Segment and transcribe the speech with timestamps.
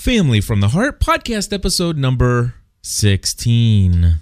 [0.00, 4.14] Family from the Heart podcast episode number 16.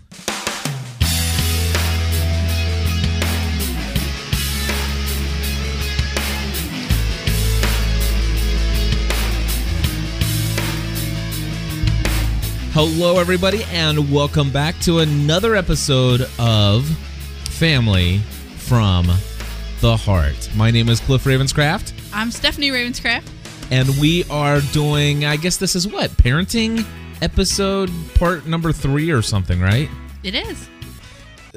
[12.72, 16.88] Hello, everybody, and welcome back to another episode of
[17.50, 18.18] Family
[18.56, 19.06] from
[19.80, 20.50] the Heart.
[20.56, 23.38] My name is Cliff Ravenscraft, I'm Stephanie Ravenscraft.
[23.71, 26.87] And we are doing, I guess this is what, parenting
[27.21, 29.88] episode part number three or something, right?
[30.23, 30.69] It is.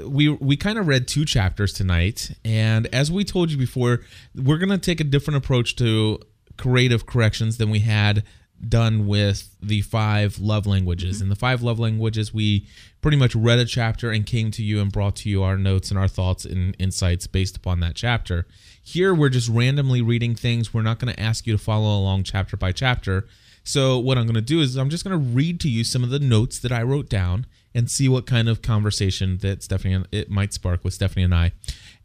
[0.06, 2.32] we we kind of read two chapters tonight.
[2.44, 4.02] And as we told you before
[4.36, 6.20] we're going to take a different approach to
[6.58, 8.24] creative corrections than we had
[8.68, 11.16] done with the five love languages.
[11.18, 11.24] Mm-hmm.
[11.24, 12.68] In the five love languages we
[13.02, 15.90] pretty much read a chapter and came to you and brought to you our notes
[15.90, 18.46] and our thoughts and insights based upon that chapter
[18.82, 22.24] here we're just randomly reading things we're not going to ask you to follow along
[22.24, 23.28] chapter by chapter
[23.64, 26.04] so what I'm going to do is I'm just going to read to you some
[26.04, 29.94] of the notes that I wrote down and see what kind of conversation that Stephanie
[29.94, 31.52] and it might spark with Stephanie and I.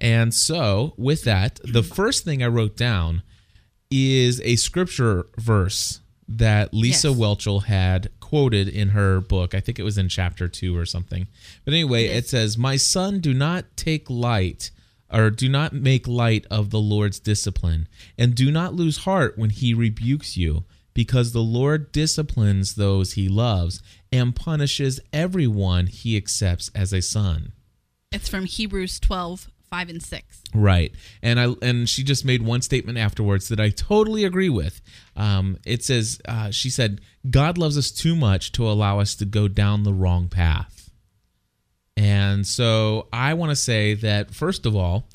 [0.01, 3.23] And so with that, the first thing I wrote down
[3.91, 7.17] is a scripture verse that Lisa Yes.
[7.19, 9.55] Whelchel had quoted in her book.
[9.55, 11.29] I think it was in chapter 2 or something.
[11.65, 12.25] But anyway, is.
[12.25, 14.73] it says, "My son, do not take light
[15.13, 19.51] or do not make light of the Lord's discipline, and do not lose heart when
[19.51, 26.71] he rebukes you, because the Lord disciplines those he loves and punishes everyone he accepts
[26.75, 27.53] as a son."
[28.13, 30.43] It's from Hebrews 12, 5 and 6.
[30.55, 34.81] Right, and I and she just made one statement afterwards that I totally agree with.
[35.17, 39.25] Um, it says uh, she said, "God loves us too much to allow us to
[39.25, 40.86] go down the wrong path,"
[41.97, 45.09] and so I want to say that first of all,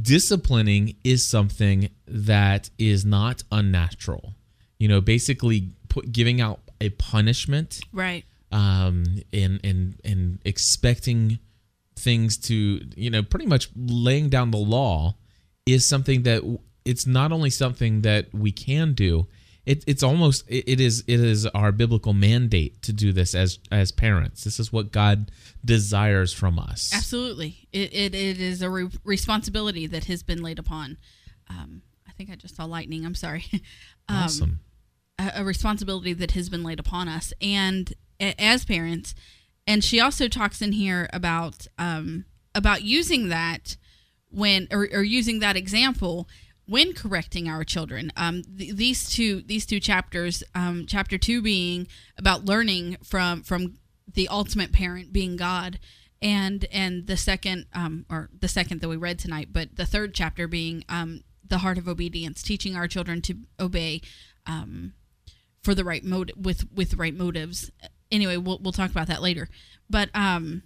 [0.00, 4.34] disciplining is something that is not unnatural.
[4.78, 8.24] You know, basically put, giving out a punishment Right.
[8.52, 11.38] um, and and and expecting
[11.96, 15.14] things to you know pretty much laying down the law
[15.66, 16.42] is something that
[16.86, 19.26] it's not only something that we can do
[19.66, 23.58] it, it's almost it, it is it is our biblical mandate to do this as
[23.70, 25.30] as parents this is what god
[25.64, 27.68] desires from us Absolutely.
[27.72, 30.96] It, it, it is a re- responsibility that has been laid upon.
[31.50, 33.04] Um, I think I just saw lightning.
[33.04, 33.44] I'm sorry.
[34.08, 34.60] um, awesome
[35.20, 39.14] a, a responsibility that has been laid upon us and a- as parents
[39.66, 43.76] and she also talks in here about um, about using that
[44.30, 46.28] when or, or using that example
[46.70, 51.86] when correcting our children um, th- these two these two chapters um, chapter two being
[52.16, 53.74] about learning from from
[54.12, 55.78] the ultimate parent being god
[56.22, 60.14] and and the second um, or the second that we read tonight but the third
[60.14, 64.00] chapter being um, the heart of obedience teaching our children to obey
[64.46, 64.94] um,
[65.62, 67.70] for the right motive with with the right motives.
[68.10, 69.48] Anyway, we'll we'll talk about that later.
[69.88, 70.62] But um,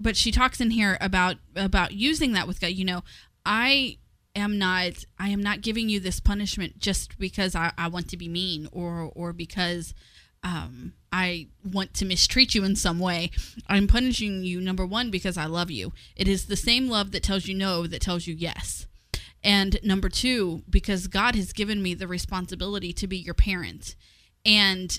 [0.00, 2.72] but she talks in here about about using that with God.
[2.72, 3.04] You know,
[3.46, 3.98] I
[4.34, 8.16] am not I am not giving you this punishment just because I, I want to
[8.16, 9.94] be mean or or because
[10.44, 13.30] um, I want to mistreat you in some way.
[13.68, 15.92] I'm punishing you number one because I love you.
[16.16, 18.86] It is the same love that tells you no that tells you yes.
[19.44, 23.96] And number two, because God has given me the responsibility to be your parent.
[24.44, 24.98] And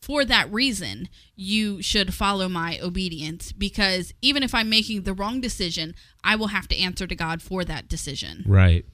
[0.00, 5.40] for that reason, you should follow my obedience because even if I'm making the wrong
[5.40, 8.44] decision, I will have to answer to God for that decision.
[8.46, 8.84] Right.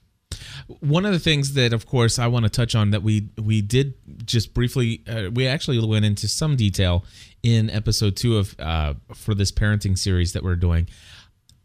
[0.80, 3.62] One of the things that, of course, I want to touch on that we we
[3.62, 3.94] did
[4.26, 7.04] just briefly, uh, we actually went into some detail
[7.42, 10.88] in episode two of uh, for this parenting series that we're doing,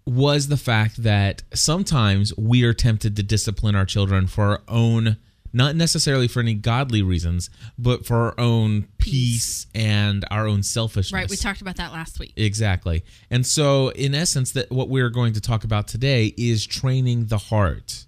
[0.05, 5.17] was the fact that sometimes we are tempted to discipline our children for our own,
[5.53, 9.67] not necessarily for any godly reasons, but for our own peace, Peace.
[9.75, 11.13] and our own selfishness.
[11.13, 11.29] Right?
[11.29, 12.33] We talked about that last week.
[12.35, 13.03] Exactly.
[13.29, 17.37] And so in essence that what we're going to talk about today is training the
[17.37, 18.05] heart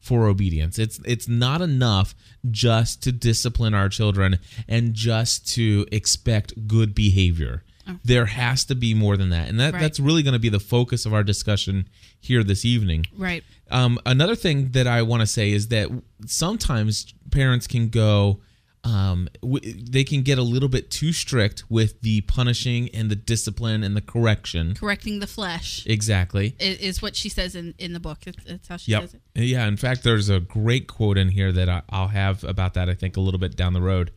[0.00, 0.78] for obedience.
[0.78, 2.14] It's it's not enough
[2.50, 4.38] just to discipline our children
[4.68, 7.62] and just to expect good behavior.
[7.88, 7.96] Oh.
[8.04, 9.48] There has to be more than that.
[9.48, 9.80] And that, Right.
[9.80, 11.86] that's really going to be the focus of our discussion
[12.20, 13.06] here this evening.
[13.16, 13.44] Right.
[13.74, 15.88] Um, another thing that I want to say is that
[16.26, 18.40] sometimes parents can go,
[18.84, 19.60] um, w-
[19.90, 23.96] they can get a little bit too strict with the punishing and the discipline and
[23.96, 24.74] the correction.
[24.74, 26.54] Correcting the flesh Exactly.
[26.60, 28.18] is what she says in, in the book.
[28.26, 29.02] It's how she Yep.
[29.02, 29.22] says it.
[29.42, 29.66] Yeah.
[29.66, 32.88] In fact, there's a great quote in here that I, I'll have about that.
[32.88, 34.12] I think a little bit down the road.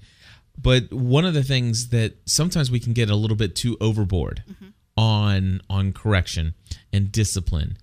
[0.60, 4.44] But one of the things that sometimes we can get a little bit too overboard
[4.98, 6.56] on on correction
[6.92, 7.78] and discipline.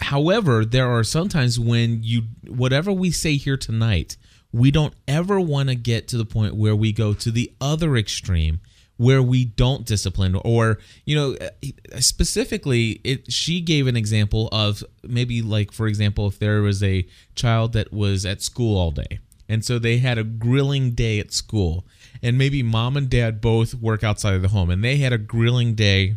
[0.00, 4.16] However, there are sometimes when you whatever we say here tonight
[4.52, 7.96] we don't ever want to get to the point where we go to the other
[7.96, 8.60] extreme
[8.96, 14.82] where we don't discipline or you know eh, specifically it she gave an example of
[15.02, 19.20] maybe like for example if there was a child that was at school all day
[19.48, 21.86] and so they had a grilling day at school
[22.22, 25.18] and maybe mom and dad both work outside of the home and they had a
[25.18, 26.16] grilling day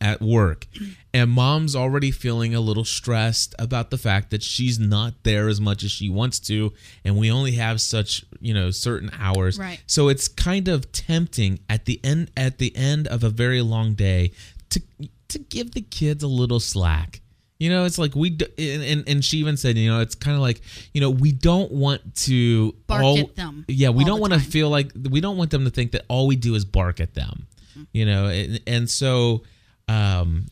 [0.00, 0.66] at work.
[1.14, 5.60] And mom's already feeling a little stressed about the fact that she's not there as
[5.60, 6.72] much as she wants to
[7.04, 9.58] and we only have such you know certain hours.
[9.58, 9.80] Right.
[9.86, 13.94] so it's kind of tempting at the end at the end of a very long
[13.94, 14.32] day
[14.70, 14.82] to
[15.28, 17.20] to give the kids a little slack.
[17.58, 20.34] You know it's like we d- and, and, she even said you know it's kind
[20.34, 20.60] of like
[20.92, 24.38] you know we don't want to Bark all- at them yeah we don't want to
[24.38, 27.14] feel like we don't want them to think that all we do is bark at
[27.14, 27.46] them.
[27.70, 27.82] Mm-hmm.
[27.92, 29.42] You know and, and so
[29.88, 30.46] um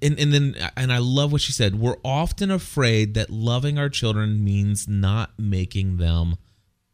[0.00, 3.88] and, and then and i love what she said we're often afraid that loving our
[3.88, 6.36] children means not making them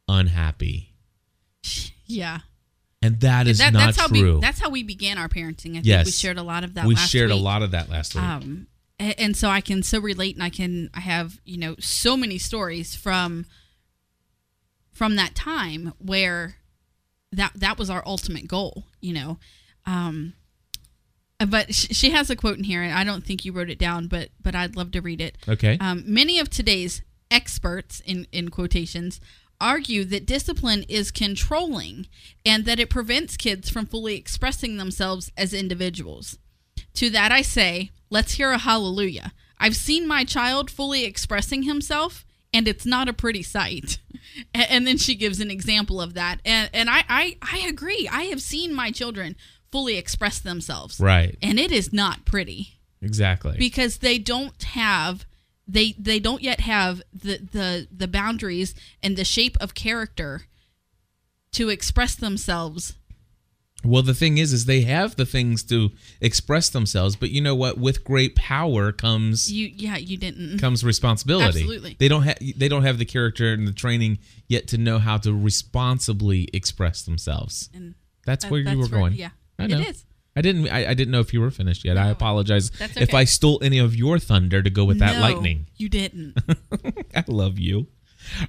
[0.08, 0.94] unhappy
[2.06, 2.40] Yeah.
[3.02, 5.70] and that is That- not that's how true we that's how we began our parenting.
[5.72, 6.06] I think Yes.
[6.06, 8.24] we shared a lot of that we last shared a lot of that last week
[8.24, 8.66] um
[9.00, 12.16] a- and so i can so relate and i can i have you know so
[12.16, 13.46] many stories from
[14.92, 16.56] from that time where
[17.32, 19.38] that that was our ultimate goal you know
[19.86, 20.34] um
[21.46, 23.78] but sh- she has a quote in here and i don't think you wrote it
[23.78, 27.02] down but but i'd love to read it okay um, many of today's
[27.32, 29.20] experts, in, in quotations,
[29.60, 32.06] argue that discipline is controlling
[32.44, 36.38] and that it prevents kids from fully expressing themselves as individuals.
[36.94, 39.32] To that I say, let's hear a hallelujah.
[39.58, 43.98] I've seen my child fully expressing himself, and it's not a pretty sight.
[44.54, 46.38] And then she gives an example of that.
[46.44, 48.08] And, and I, I, I agree.
[48.10, 49.36] I have seen my children
[49.72, 51.00] fully express themselves.
[51.00, 55.24] right And it is not pretty exactly because they don't have
[55.66, 60.42] they they don't yet have the the the boundaries and the shape of character
[61.52, 62.94] to express themselves
[63.84, 65.90] Well, the thing is, is they have the things to
[66.20, 67.78] express themselves, but you know what?
[67.78, 71.60] With great power comes you yeah you didn't comes responsibility.
[71.60, 71.96] Absolutely.
[71.98, 74.18] They don't have they don't have the character and the training
[74.48, 77.70] yet to know how to responsibly express themselves.
[77.74, 77.94] and
[78.26, 79.14] That's that- where you that's were going.
[79.14, 79.30] yeah
[79.64, 79.80] I know.
[79.80, 80.04] it is
[80.34, 80.68] I didn't.
[80.68, 81.98] I, I didn't know if you were finished yet.
[81.98, 83.12] I apologize that's if.
[83.12, 85.66] I stole any of your thunder to go with that No, lightning.
[85.76, 86.38] you didn't
[87.14, 87.86] I love you.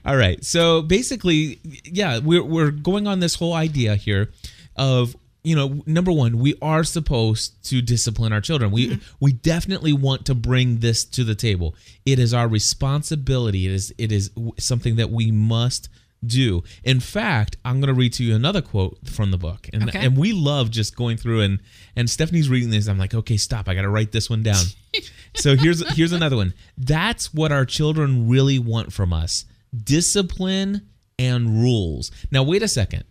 [0.06, 0.44] All right.
[0.46, 4.32] So basically, yeah, we're we're going on this whole idea here
[4.78, 8.72] of you know, number one, we are supposed to discipline our children.
[8.72, 9.16] We mm-hmm.
[9.20, 11.76] we definitely want to bring this to the table.
[12.06, 13.68] It is our responsibility.
[13.68, 15.90] It is it is something that we must
[16.26, 16.64] do.
[16.84, 20.06] In fact, I'm going to read to you another quote from the book, and Okay.
[20.06, 21.60] and we love just going through and
[21.96, 22.88] and Stephanie's reading this.
[22.88, 23.68] I'm like, okay, stop.
[23.70, 24.64] I got to write this one down.
[25.36, 26.54] so here's here's another one.
[26.78, 30.88] That's what our children really want from us: discipline
[31.20, 32.12] and rules.
[32.32, 33.04] Now, wait a second.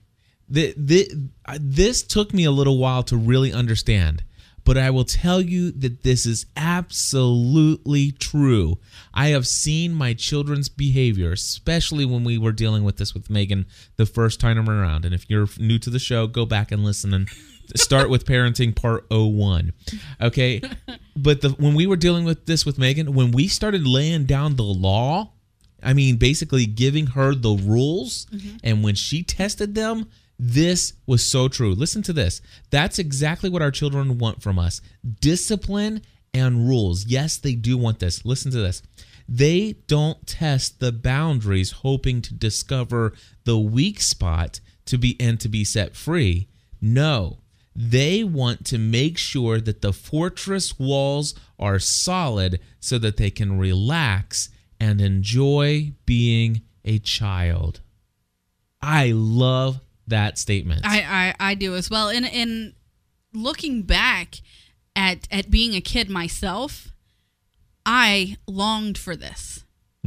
[0.49, 1.09] The, the,
[1.47, 4.23] uh, this took me a little while to really understand,
[4.65, 8.79] but I will tell you that this is absolutely true.
[9.13, 13.67] I have seen my children's behavior, especially when we were dealing with this with Megan
[13.97, 15.05] the first time around.
[15.05, 17.29] And if you're new to the show, go back and listen and
[17.75, 19.73] start with parenting part 01.
[20.21, 20.63] Okay?
[21.15, 24.57] But the, when we were dealing with this with Megan, when we started laying down
[24.57, 25.33] the law,
[25.83, 28.57] I mean, basically giving her the rules, mm-hmm.
[28.65, 30.09] and when she tested them,
[30.45, 31.73] this was so true.
[31.73, 32.41] Listen to this.
[32.71, 34.81] That's exactly what our children want from us
[35.21, 36.03] discipline
[36.35, 37.07] and rules.
[37.07, 38.25] Yes, they do want this.
[38.25, 38.83] Listen to this.
[39.29, 43.13] They don't test the boundaries hoping to discover
[43.45, 46.49] the weak spot to be and to be set free.
[46.81, 47.39] No.
[47.77, 53.59] They want to make sure that the fortress walls are solid so that they can
[53.59, 54.49] relax
[54.81, 57.81] and enjoy being a child.
[58.83, 60.83] I love that statement.
[60.85, 62.09] I, I I do as well.
[62.09, 62.75] And and
[63.33, 64.37] looking back
[64.97, 66.89] at at being a kid myself,
[67.87, 69.65] I longed for this.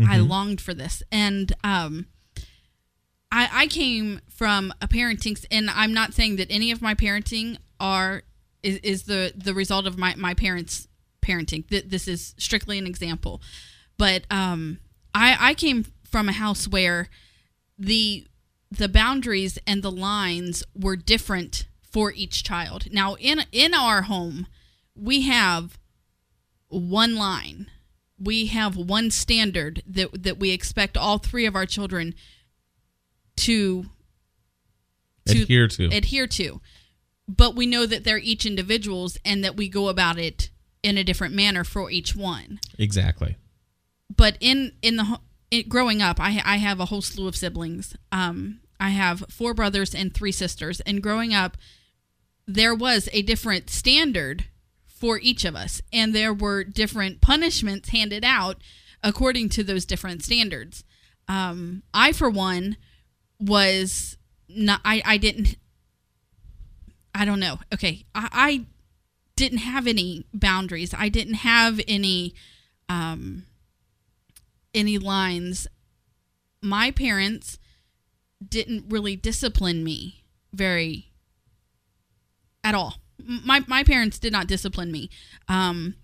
[0.09, 2.07] I longed for this, and um,
[3.31, 7.57] I I came from a parenting, and I'm not saying that any of my parenting
[7.79, 8.23] are
[8.61, 10.89] is, is the the result of my my parents
[11.21, 11.65] parenting.
[11.69, 13.41] Th- This is strictly an example,
[13.97, 14.79] but um,
[15.13, 17.07] I I came from a house where
[17.79, 18.27] the
[18.77, 22.91] the boundaries and the lines were different for each child.
[22.91, 24.47] Now in in our home,
[24.95, 25.77] we have
[26.67, 27.69] one line.
[28.17, 32.15] We have one standard that that we expect all three of our children
[33.37, 33.85] to
[35.27, 35.87] to Adhere to.
[35.87, 36.61] adhere to.
[37.27, 40.51] But we know that they're each individuals and that we go about it
[40.83, 43.37] in a different manner for each one exactly.
[44.15, 45.19] but in in the
[45.51, 47.95] it, growing up, I I have a whole slew of siblings.
[48.11, 51.57] Um, I have four brothers and three sisters, and growing up,
[52.47, 54.45] there was a different standard
[54.85, 58.57] for each of us, and there were different punishments handed out
[59.03, 60.83] according to those different standards.
[61.27, 62.77] Um, I, for one,
[63.39, 64.17] was
[64.47, 64.81] not.
[64.85, 65.57] I I didn't.
[67.13, 67.59] I don't know.
[67.73, 68.65] Okay, I, I
[69.35, 70.93] didn't have any boundaries.
[70.97, 72.33] I didn't have any
[72.89, 73.43] um,
[74.73, 75.67] any lines.
[76.61, 77.59] My parents
[78.49, 80.23] didn't really discipline me
[80.53, 81.11] very
[82.63, 82.95] at all.
[83.23, 85.09] My my parents did not discipline me.
[85.47, 85.95] Um,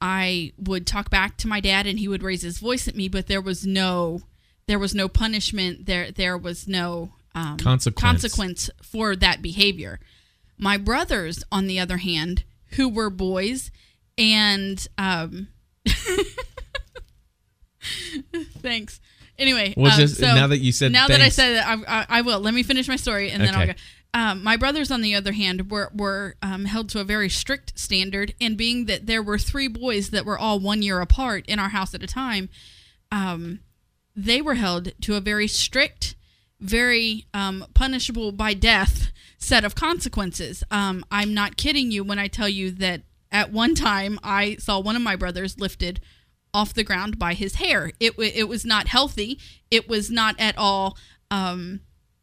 [0.00, 3.08] I would talk back to my dad, and he would raise his voice at me,
[3.08, 4.20] but there was no
[4.66, 5.86] there was no punishment.
[5.86, 8.00] There there was no um, Consequence.
[8.00, 9.98] consequence for that behavior.
[10.58, 13.70] My brothers, on the other hand, who were boys,
[14.16, 15.48] and um,
[18.60, 19.00] thanks.
[19.38, 22.00] Anyway, Well, um, just so now that you said now that I said it, I,
[22.00, 22.40] I, I will.
[22.40, 23.72] Let me finish my story, and then I'll go.
[24.14, 27.76] Um, my brothers, on the other hand, were were um, held to a very strict
[27.78, 31.58] standard, and being that there were three boys that were all one year apart in
[31.58, 32.48] our house at a time,
[33.10, 33.60] um,
[34.14, 36.14] they were held to a very strict,
[36.60, 40.62] very um, punishable by death set of consequences.
[40.70, 44.78] Um, I'm not kidding you when I tell you that at one time I saw
[44.78, 46.00] one of my brothers lifted
[46.54, 47.90] off the ground by his hair.
[48.00, 49.38] It it was not healthy.
[49.70, 50.96] It was not at all.
[51.30, 51.80] Um,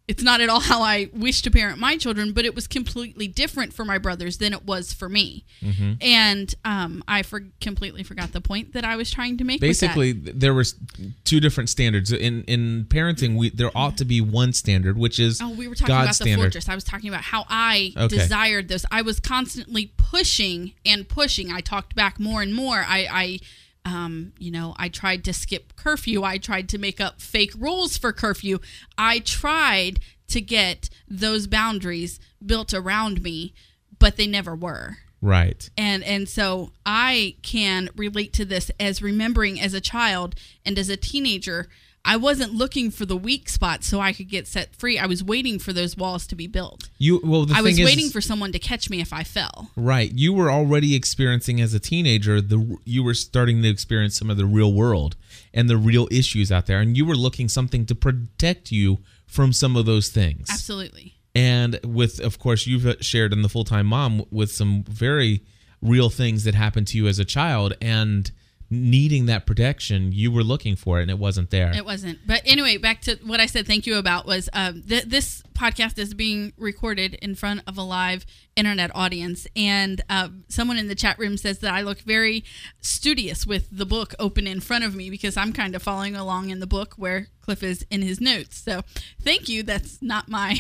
[0.08, 3.28] it's not at all how I wish to parent my children, but it was completely
[3.28, 5.46] different for my brothers than it was for me.
[5.62, 5.94] Mm-hmm.
[6.02, 9.62] And um, I for- completely forgot the point that I was trying to make.
[9.62, 10.76] basically there was
[11.24, 15.40] two different standards in in parenting we there ought to be one standard which is
[15.42, 16.68] Oh, we were talking God's about the standard fortress.
[16.70, 18.18] I was talking about how I Okay.
[18.18, 18.86] desired this.
[18.92, 21.52] I was constantly pushing and pushing.
[21.52, 22.78] I talked back more and more.
[22.86, 23.40] I, I
[23.86, 26.24] um, you know, I tried to skip curfew.
[26.24, 28.60] I tried to make up fake rules for curfew.
[28.98, 33.54] I tried to get those boundaries built around me,
[34.00, 39.62] but they never were right and and so i can relate to this as remembering
[39.62, 40.34] as a child
[40.66, 41.70] and as a teenager
[42.06, 44.98] i wasn't looking for the weak spots so i could get set free.
[44.98, 46.90] I was waiting for those walls to be built.
[46.98, 49.72] You well the i was is waiting for someone to catch me if i fell.
[49.76, 50.12] Right.
[50.14, 54.38] You were already experiencing as a teenager the you were starting to experience some of
[54.38, 55.16] the real world
[55.54, 59.54] and the real issues out there and you were looking something to protect you from
[59.54, 60.48] some of those things.
[60.50, 61.16] Absolutely.
[61.34, 65.44] And with of course you've shared in the full-time mom with some very
[65.82, 68.32] real things that happened to you as a child and
[68.72, 72.20] needing that protection you were looking for it and it wasn't there It wasn't.
[72.26, 76.00] But anyway, back to what I said thank you about was um, th- this podcast
[76.00, 78.26] is being recorded in front of a live
[78.56, 79.46] internet audience.
[79.56, 82.44] And um, someone in the chat room says that I look very
[82.80, 86.50] studious with the book open in front of me because I'm kind of following along
[86.50, 88.58] in the book where Cliff is in his notes.
[88.58, 88.82] So
[89.22, 89.64] thank you.
[89.64, 90.60] That's not my.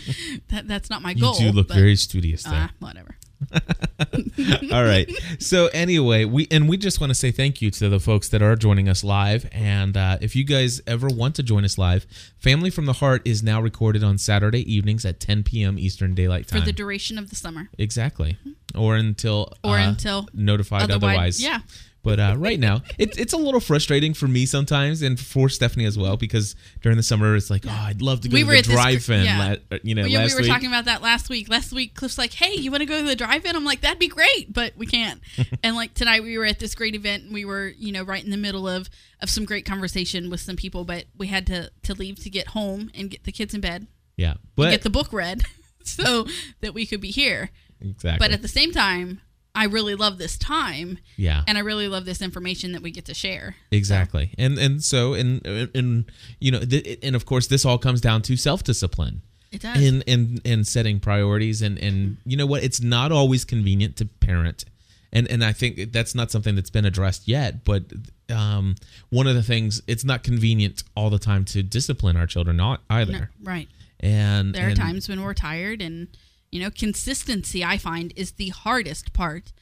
[0.49, 1.35] that, that's not my you goal.
[1.35, 3.17] do look but, very studious there uh, whatever.
[4.73, 5.11] All right.
[5.39, 8.43] So anyway, we and we just want to say thank you to the folks that
[8.43, 9.49] are joining us live.
[9.53, 12.07] And uh, if you guys ever want to join us live,
[12.39, 15.79] Family from the Heart is now recorded on Saturday evenings at 10 p.m.
[15.79, 17.69] Eastern Daylight Time For the duration of the summer.
[17.79, 18.37] exactly,
[18.75, 21.43] or until Or uh, until notified otherwise- otherwise.
[21.43, 21.61] yeah.
[22.05, 25.85] But uh, right now, it, it's a little frustrating for me sometimes, and for Stephanie
[25.85, 28.49] as well, because during the summer it's like, oh, I'd love to go We to
[28.51, 29.25] the drive-in.
[29.25, 29.57] yeah.
[29.71, 30.49] la- you know, Well, yeah, we were week.
[30.51, 31.49] talking about that last week.
[31.49, 33.99] Last week, Cliff's like, "Hey, you want to go to the drive-in?" I'm like, "That'd
[33.99, 35.21] be great," but we can't.
[35.65, 38.25] and like tonight, we were at this great event, and we were, you know, right
[38.25, 38.89] in the middle of
[39.21, 42.49] of some great conversation with some people, but we had to to leave to get
[42.49, 45.43] home and get the kids in bed, yeah, but get the book read,
[45.83, 46.27] so
[46.61, 47.51] that we could be here.
[47.81, 48.25] exactly.
[48.25, 49.21] But at the same time,
[49.59, 53.05] I really love this time, yeah, and I really love this information that we get
[53.07, 53.57] to share.
[53.71, 56.05] Exactly, and and so and and
[56.41, 59.83] you know, th- and of course, this all comes down to self discipline It does.
[59.87, 64.05] and and and setting priorities, and and you know what, it's not always convenient to
[64.07, 64.65] parent,
[65.13, 67.83] and and I think that's not something that's been addressed yet, but
[68.31, 68.77] um,
[69.11, 72.83] one of the things it's not convenient all the time to discipline our children, not
[72.91, 73.69] either, No, right.
[74.01, 76.09] and There are and- times when we're tired, and
[76.51, 77.65] you know, consistency.
[77.65, 79.53] I find is the hardest part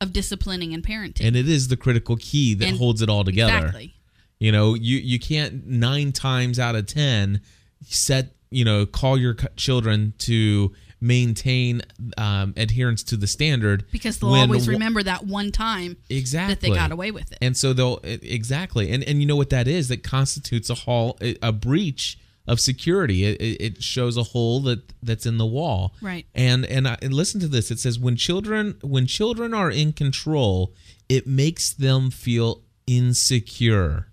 [0.00, 1.26] of disciplining and parenting.
[1.26, 3.56] and it is the critical key that And- holds it all together.
[3.56, 3.94] Exactly.
[4.38, 7.40] You know, you you can't nine times out of ten
[7.82, 11.82] set you know call your children to maintain
[12.16, 16.70] um, adherence to the standard Because they'll always remember that one time exactly that they
[16.70, 17.38] got away with it.
[17.42, 20.74] and so they'll exactly and and you know what that is that constitutes a
[21.20, 23.24] a, a breach of security.
[23.24, 25.94] It, it shows a hole that that's in the wall.
[26.00, 26.26] Right.
[26.34, 27.70] and and, I, and listen to this.
[27.70, 30.74] It says when children when children are in control
[31.08, 34.08] it makes them feel insecure.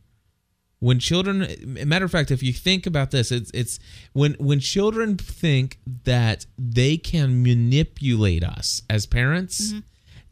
[0.80, 1.48] When children
[1.86, 3.80] matter of fact if you think about this it's it's
[4.12, 9.80] when when children think that they can manipulate us as parents mm-hmm.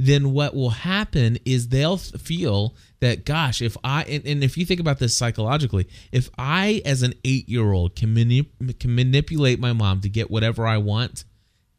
[0.07, 4.65] Then what will happen is they'll feel that gosh if i and, and if you
[4.65, 9.59] think about this psychologically if i as an eight year old can, manip- can manipulate
[9.59, 11.23] my mom to get whatever i want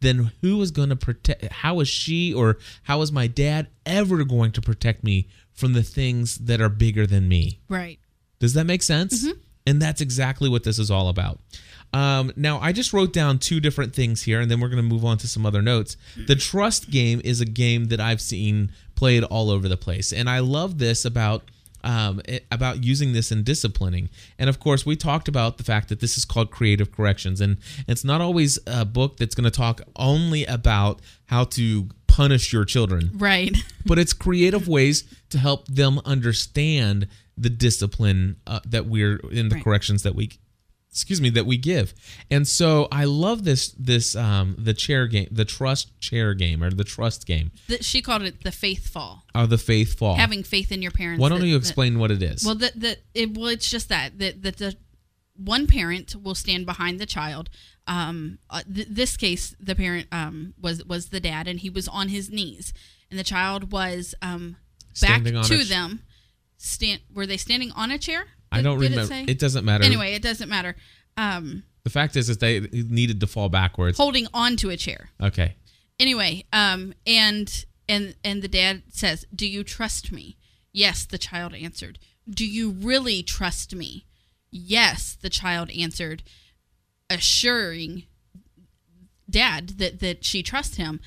[0.00, 4.25] then who is going to protect how is she or how is my dad ever
[4.25, 7.99] going to protect me from the things that are bigger than me Right.
[8.38, 9.25] does that make sense?
[9.25, 9.38] Mm-hmm.
[9.64, 11.38] And that's exactly what this is all about.
[11.92, 14.88] Um, now, I just wrote down two different things here, and then we're going to
[14.88, 15.96] move on to some other notes.
[16.26, 20.28] The trust game is a game that I've seen played all over the place, and
[20.30, 21.50] I love this about
[21.84, 24.08] um, it- about using this in disciplining.
[24.38, 27.56] And of course, we talked about the fact that this is called creative corrections, and
[27.88, 32.64] it's not always a book that's going to talk only about how to punish your
[32.64, 33.56] children Right.
[33.87, 39.56] but it's creative ways to help them understand the discipline uh, that we're in the
[39.56, 39.64] Right.
[39.64, 40.30] corrections that we
[40.92, 41.94] excuse me that we give
[42.30, 46.70] and so i love this this um the chair game the trust chair game or
[46.70, 49.25] the trust game That she called it the faith fall.
[49.34, 51.20] or the faith fall Having faith in your parents.
[51.20, 53.70] why don't that- you that- explain what it is Well, that that it well, it's
[53.70, 54.76] just that that that the
[55.34, 57.49] one parent will stand behind the child.
[57.87, 61.88] Um, uh, th- this case, the parent um was was the dad, and he was
[61.88, 62.75] on his knees,
[63.11, 64.56] and the child was um
[65.00, 66.02] back Standing on a to ch- them.
[66.58, 68.26] Stand were they standing on a chair?
[68.52, 69.85] I don't did remember It, it, doesn't matter.
[69.85, 70.76] Anyway, it doesn't matter.
[71.16, 73.99] Um, the fact is that they needed to fall backwards.
[73.99, 75.11] holding on to a chair.
[75.23, 75.56] okay.
[75.99, 80.37] Anyway um and and and the dad says do you trust me?
[80.73, 81.99] Yes the child answered.
[82.28, 84.06] Do you really trust me?
[84.50, 86.23] Yes the child answered
[87.11, 88.04] assuring
[89.28, 91.00] dad that that she trusts him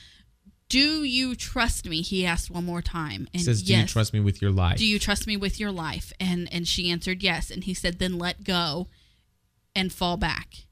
[0.70, 2.02] do you trust me?
[2.02, 3.82] He asked one more time and says do yes.
[3.82, 4.78] you trust me with your life?
[4.78, 6.12] Do you trust me with your life?
[6.20, 8.88] And and she answered yes and he said then let go
[9.76, 10.66] and fall back.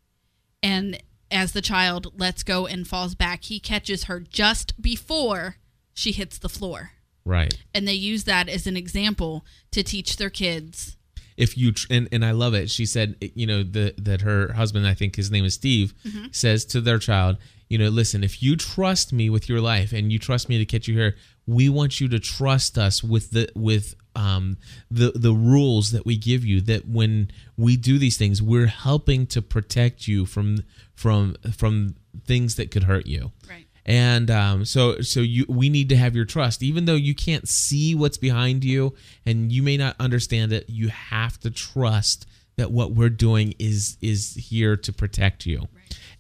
[0.62, 5.58] And as the child lets go and falls back he catches her just before
[5.94, 6.92] she hits the floor.
[7.26, 7.54] Right.
[7.74, 10.98] And they use that as an example to teach their kids.
[11.38, 12.70] If you tr- and, and I love it.
[12.70, 16.28] She said, you know, the, that her husband, I think his name is Steve, mm-hmm.
[16.32, 17.38] says to their child,
[17.70, 20.66] you know, listen, if you trust me with your life and you trust me to
[20.66, 21.16] catch you here,
[21.48, 24.58] we want you to trust us with the with um
[24.92, 26.62] the the rules that we give you.
[26.62, 30.64] That when we do these things, we're helping to protect you from
[30.96, 31.96] from from
[32.26, 33.32] things that could hurt you.
[33.50, 33.66] Right.
[33.86, 36.64] And um, so so you we need to have your trust.
[36.64, 38.94] Even though you can't see what's behind you
[39.26, 43.98] and you may not understand it you have to trust that what we're doing is
[44.02, 45.68] is here to protect you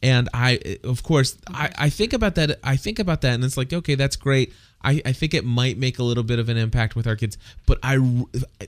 [0.03, 3.57] and i of course I, I think about that i think about that and it's
[3.57, 4.53] like okay that's great.
[4.85, 7.37] I, I think it might make a little bit of an impact with our kids.
[7.65, 7.95] But i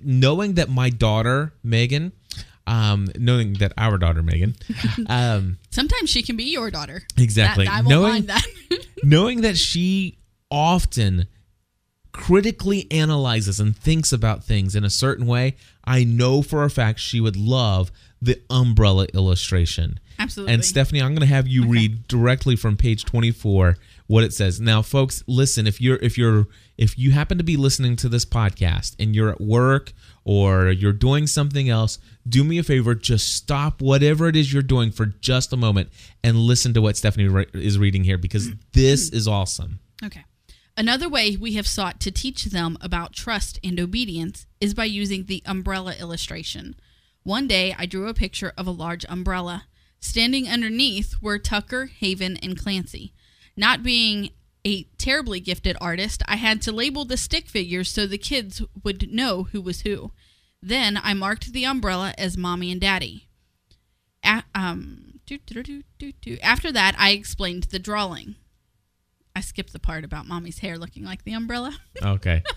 [0.01, 2.13] knowing that my daughter megan
[2.67, 4.55] um, knowing that our daughter megan
[5.07, 7.03] um, sometimes she can be your daughter.
[7.17, 7.65] Exactly.
[7.65, 8.45] That- Knowing- that.
[9.03, 10.17] knowing that she
[10.49, 11.27] often
[12.11, 16.99] critically analyzes and thinks about things in a certain way, I know for a fact
[16.99, 19.99] she would love the umbrella illustration.
[20.19, 24.33] Absolutely And Stephanie, I'm going to have you read directly from page 24 what it
[24.33, 24.61] says.
[24.61, 26.47] Now, folks, listen, if you're if you're
[26.77, 30.93] if you happen to be listening to this podcast and you're at work or you're
[30.93, 31.97] doing something else,
[32.27, 35.89] do me a favor, just stop whatever it is you're doing for just a moment
[36.23, 39.79] and listen to what Stephanie re- is reading here because this is awesome.
[40.03, 40.25] Okay.
[40.77, 45.25] Another way we have sought to teach them about trust and obedience is by using
[45.25, 46.75] the umbrella illustration.
[47.23, 49.65] One day I drew a picture of a large umbrella.
[49.99, 53.13] Standing underneath were Tucker, Haven, and Clancy.
[53.57, 54.29] Not being
[54.65, 59.11] a terribly gifted artist, I had to label the stick figures so the kids would
[59.11, 60.11] know who was who.
[60.61, 63.27] Then I marked the umbrella as Mommy and Daddy.
[64.23, 66.37] A- um, doo, doo, doo, doo, doo.
[66.41, 68.35] After that, I explained the drawing.
[69.35, 71.77] I skipped the part about mommy's hair looking like the umbrella.
[72.01, 72.43] Okay.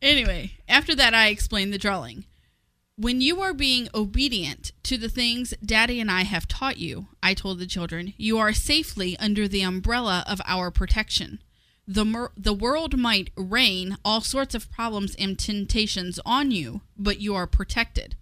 [0.00, 2.24] Anyway, after that, I explained the drawing.
[3.00, 7.32] When you are being obedient to the things Daddy and I have taught you, I
[7.32, 11.40] told the children, you are safely under the umbrella of our protection.
[11.86, 17.20] The, mer- the world might rain all sorts of problems and temptations on you, but
[17.20, 18.16] you are protected.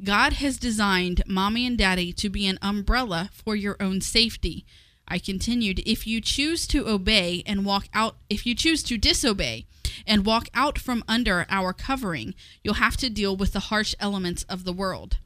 [0.00, 4.64] God has designed mommy and daddy to be an umbrella for your own safety.
[5.08, 9.66] I continued, if you choose to obey and walk out, if you choose to disobey
[10.06, 14.42] and walk out from under our covering, you'll have to deal with the harsh elements
[14.44, 15.18] of the world.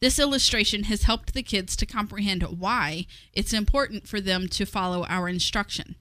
[0.00, 5.04] This illustration has helped the kids to comprehend why it's important for them to follow
[5.06, 5.96] our instruction.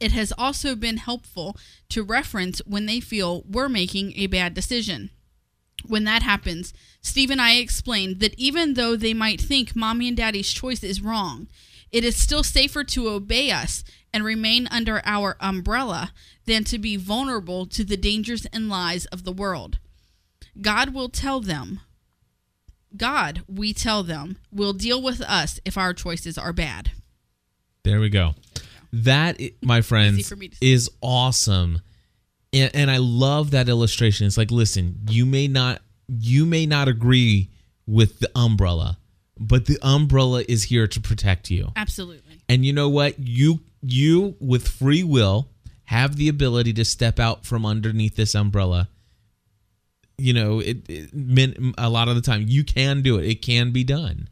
[0.00, 1.56] It has also been helpful
[1.90, 5.10] to reference when they feel we're making a bad decision.
[5.86, 10.16] when that happens, Steve and I explained that even though they might think mommy and
[10.16, 11.48] daddy's choice is wrong,
[11.92, 16.12] it is still safer to obey us and remain under our umbrella
[16.46, 19.78] than to be vulnerable to the dangers and lies of the world.
[20.60, 21.80] God will tell them,
[22.96, 26.92] God, we tell them, will deal with us if our choices are bad.
[27.84, 28.34] There we go.
[28.92, 30.66] That, my friends, for me to say.
[30.66, 31.80] is awesome,
[32.52, 34.26] and, and I love that illustration.
[34.26, 37.50] It's like, listen, you may not, you may not agree
[37.86, 38.98] with the umbrella,
[39.42, 41.72] but the umbrella is here to protect you.
[41.76, 42.40] Absolutely.
[42.48, 43.18] And you know what?
[43.18, 45.48] You, you with free will
[45.84, 48.88] have the ability to step out from underneath this umbrella.
[50.18, 53.28] You know, it, it a lot of the time you can do it.
[53.28, 54.28] It can be done.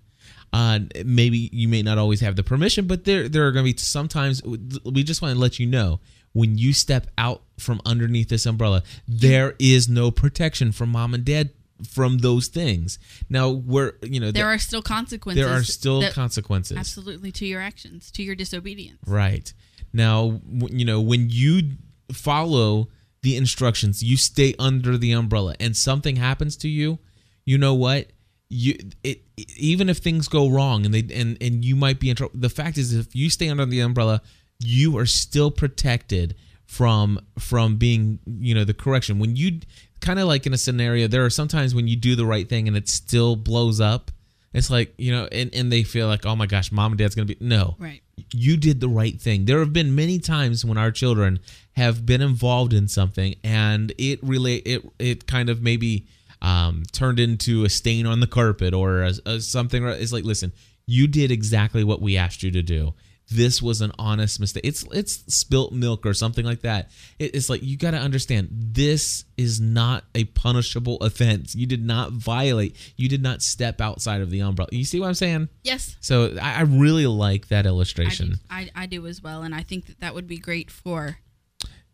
[0.53, 3.73] Uh, maybe you may not always have the permission, but there there are going to
[3.73, 6.01] be sometimes we just want to let you know
[6.33, 11.25] when you step out from underneath this umbrella, there is no protection from mom and
[11.25, 11.51] dad
[11.89, 12.99] from those things.
[13.29, 15.45] Now, we're you know There are still consequences.
[15.45, 16.77] there are still that- consequences.
[16.77, 18.99] Absolutely to your actions, to your disobedience.
[19.07, 19.53] Right.
[19.93, 20.41] Now,
[20.71, 21.73] you know, when you
[22.13, 22.89] follow
[23.23, 26.99] the instructions, you stay under the umbrella and something happens to you,
[27.45, 28.13] you know what?
[28.49, 32.11] You it, it- even if things go wrong and they and and you might be
[32.11, 32.35] in trouble.
[32.39, 34.23] The fact is if you stay under the umbrella,
[34.59, 36.35] you are still protected
[36.71, 39.19] from from being, you know, the correction.
[39.19, 39.59] When you
[40.01, 42.69] kind of like in a scenario, there are sometimes when you do the right thing
[42.69, 44.13] and it still blows up.
[44.53, 47.17] It's like, you know, and, and they feel like, oh my gosh, mom and dad's
[47.17, 48.03] gonna be no Right.
[48.33, 49.47] you did the right thing.
[49.47, 51.41] There have been many times when our children
[51.73, 56.07] have been involved in something and it relate it it kind of maybe
[56.41, 59.85] um, turned into a stain on the carpet or a, a something.
[59.85, 60.53] It's like, listen,
[60.87, 62.95] you did exactly what we asked you to do.
[63.31, 64.65] This was an honest mistake.
[64.65, 66.91] It's it's spilt milk or something like that.
[67.19, 71.55] It- it's like you got to understand this is not a punishable offense.
[71.55, 72.77] You did not violate.
[72.97, 74.69] You did not step outside of the umbrella.
[74.73, 75.49] You see what I'm saying?
[75.63, 75.97] Yes.
[76.01, 78.35] So I, I really like that I do, illustration.
[78.51, 81.19] I, I do as well, and I think that that would be great for.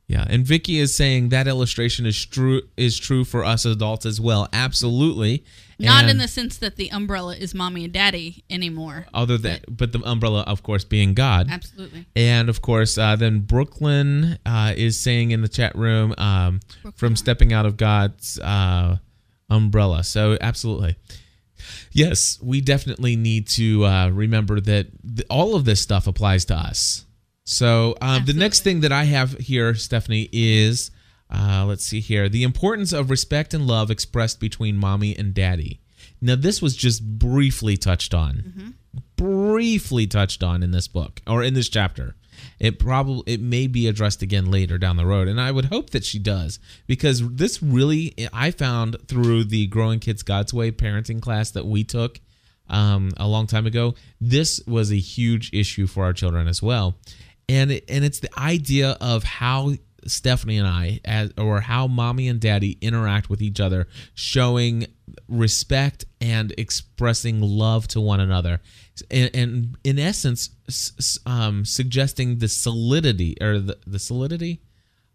[0.08, 4.20] Yeah, and Vicky is saying that illustration is true is true for us adults as
[4.20, 4.48] well.
[4.52, 5.44] Absolutely.
[5.78, 9.06] Not in the sense that the umbrella is mommy and daddy anymore.
[9.12, 11.48] other than but the umbrella of course being God.
[11.50, 12.06] Absolutely.
[12.16, 16.60] And of course, uh, then Brooklyn uh, is saying in the chat room um,
[16.94, 18.98] from stepping out of God's uh,
[19.50, 20.02] umbrella.
[20.04, 20.96] So, absolutely.
[21.92, 26.54] Yes, we definitely need to uh, remember that th- all of this stuff applies to
[26.54, 27.04] us.
[27.44, 30.90] So, uh, the next thing that I have here, Stephanie, is
[31.30, 35.80] uh, let's see here the importance of respect and love expressed between mommy and daddy.
[36.20, 38.74] Now, this was just briefly touched on
[39.16, 42.14] briefly touched on in this book or in this chapter.
[42.58, 45.90] It probably it may be addressed again later down the road, and I would hope
[45.90, 51.20] that she does because this really I found through the Growing Kids God's Way parenting
[51.22, 52.20] class that we took
[52.68, 53.94] um, a long time ago.
[54.20, 56.98] This was a huge issue for our children as well,
[57.48, 59.72] and it, and it's the idea of how
[60.06, 64.86] Stephanie and I, as, or how mommy and daddy interact with each other, showing
[65.28, 68.60] respect and expressing love to one another,
[69.10, 70.50] and, and in essence,
[71.26, 74.62] um, suggesting the solidity or the, the solidity,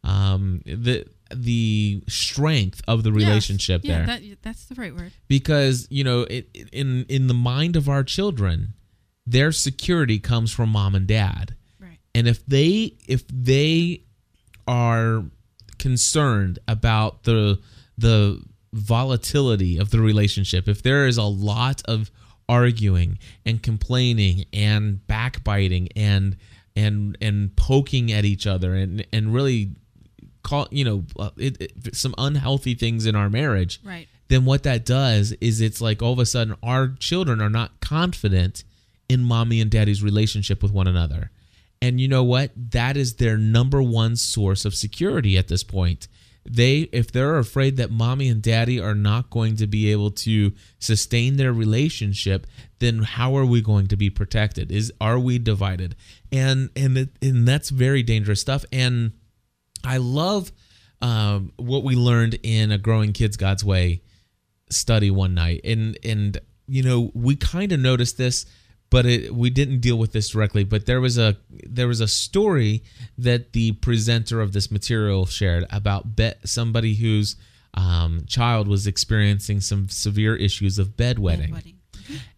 [0.03, 4.05] um, the the strength of the relationship yeah, there.
[4.05, 5.13] That, that's the right word.
[5.27, 8.73] because you know it, in in the mind of our children
[9.25, 11.55] their security comes from mom and dad.
[11.79, 11.99] Right.
[12.13, 14.03] and if they if they
[14.71, 15.25] are
[15.77, 17.59] concerned about the
[17.97, 18.41] the
[18.73, 22.09] volatility of the relationship if there is a lot of
[22.47, 26.37] arguing and complaining and backbiting and
[26.75, 29.71] and and poking at each other and and really
[30.43, 34.07] call you know uh, it, it, some unhealthy things in our marriage Right.
[34.29, 37.81] then what that does is it's like all of a sudden our children are not
[37.81, 38.63] confident
[39.09, 41.31] in mommy and daddy's relationship with one another.
[41.81, 42.51] And you know what?
[42.55, 46.07] That is their number one source of security at this point.
[46.43, 50.53] They if they're afraid that mommy and daddy are not going to be able to
[50.79, 52.47] sustain their relationship,
[52.79, 54.71] then how are we going to be protected?
[54.71, 55.95] Is are we divided?
[56.31, 59.11] And and it, and that's very dangerous stuff and
[59.83, 60.51] I love
[61.01, 64.01] um, what we learned in a Growing Kids God's Way
[64.69, 68.45] study one night, and and you know we kind of noticed this,
[68.91, 70.63] but it, we didn't deal with this directly.
[70.63, 72.83] But there was a there was a story
[73.17, 77.37] that the presenter of this material shared about be- somebody whose
[77.73, 81.53] um, child was experiencing some severe issues of bedwetting.
[81.53, 81.77] Wedding.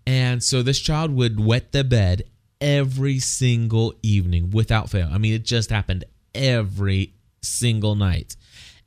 [0.05, 2.23] And so this child would wet the bed
[2.61, 5.09] every single evening without fail.
[5.11, 8.35] I mean, it just happened every single night.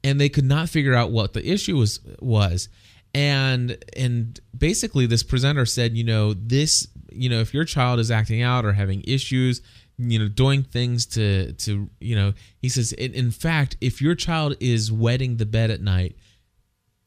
[0.04, 2.68] And they could not figure out what the issue was was.
[3.16, 8.10] and and basically this presenter said you know this you know if your child is
[8.10, 9.60] acting out or having issues
[9.98, 14.56] you know doing things to to you know he says in, fact if your child
[14.60, 16.16] is wetting the bed at night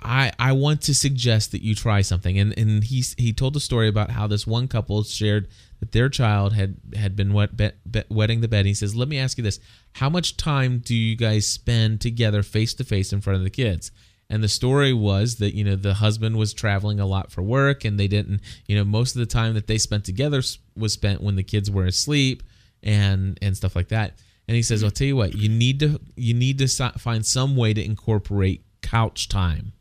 [0.01, 3.59] I, I want to suggest that you try something and and he he told a
[3.59, 5.49] story about how this one couple shared
[5.81, 8.65] that their child had had been wet, bet, bet, wetting the bed.
[8.65, 9.59] He says, "Let me ask you this:
[9.93, 13.49] How much time do you guys spend together, face to face, in front of the
[13.49, 13.91] kids?"
[14.29, 17.83] And the story was that you know the husband was traveling a lot for work,
[17.83, 18.41] and they didn't.
[18.67, 20.41] You know, most of the time that they spent together
[20.75, 22.43] was spent when the kids were asleep,
[22.83, 24.19] and and stuff like that.
[24.47, 27.55] And he says, "I'll tell you what: you need to you need to find some
[27.55, 29.73] way to incorporate couch time."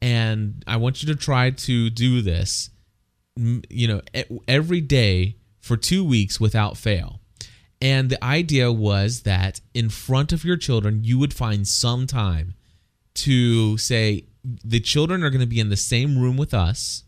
[0.00, 2.70] And I want you to try to do this
[3.68, 4.00] you know
[4.46, 7.20] every day for 2 weeks without fail.
[7.80, 12.54] And the idea was that in front of your children you would find some time
[13.24, 14.24] to say
[14.64, 17.04] the children are going to be in the same room with us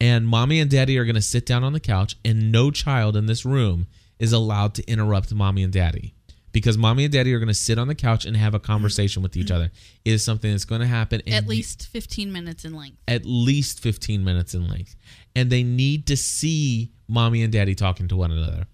[0.00, 3.16] and mommy and daddy are going to sit down on the couch and no child
[3.16, 3.86] in this room
[4.18, 6.14] is allowed to interrupt mommy and daddy
[6.52, 9.22] because mommy and daddy are going to sit on the couch and have a conversation
[9.22, 9.70] with each other.
[10.04, 12.98] It is something that's going to happen at least 15 minutes in length.
[13.08, 14.94] At least 15 minutes in length.
[15.34, 18.66] And they need to see mommy and daddy talking to one another.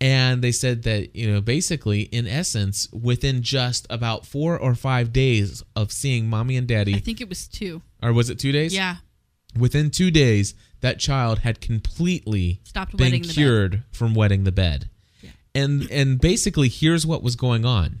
[0.00, 5.12] And they said that, you know, basically, in essence, within just about four or five
[5.12, 6.94] days of seeing mommy and daddy.
[6.94, 7.82] I think it was two.
[8.02, 8.74] Or was it two days?
[8.74, 8.96] Yeah.
[9.58, 14.88] Within two days, that child had completely stopped been cured from wetting the bed
[15.22, 15.30] Yeah.
[15.54, 17.98] and and basically here's what was going on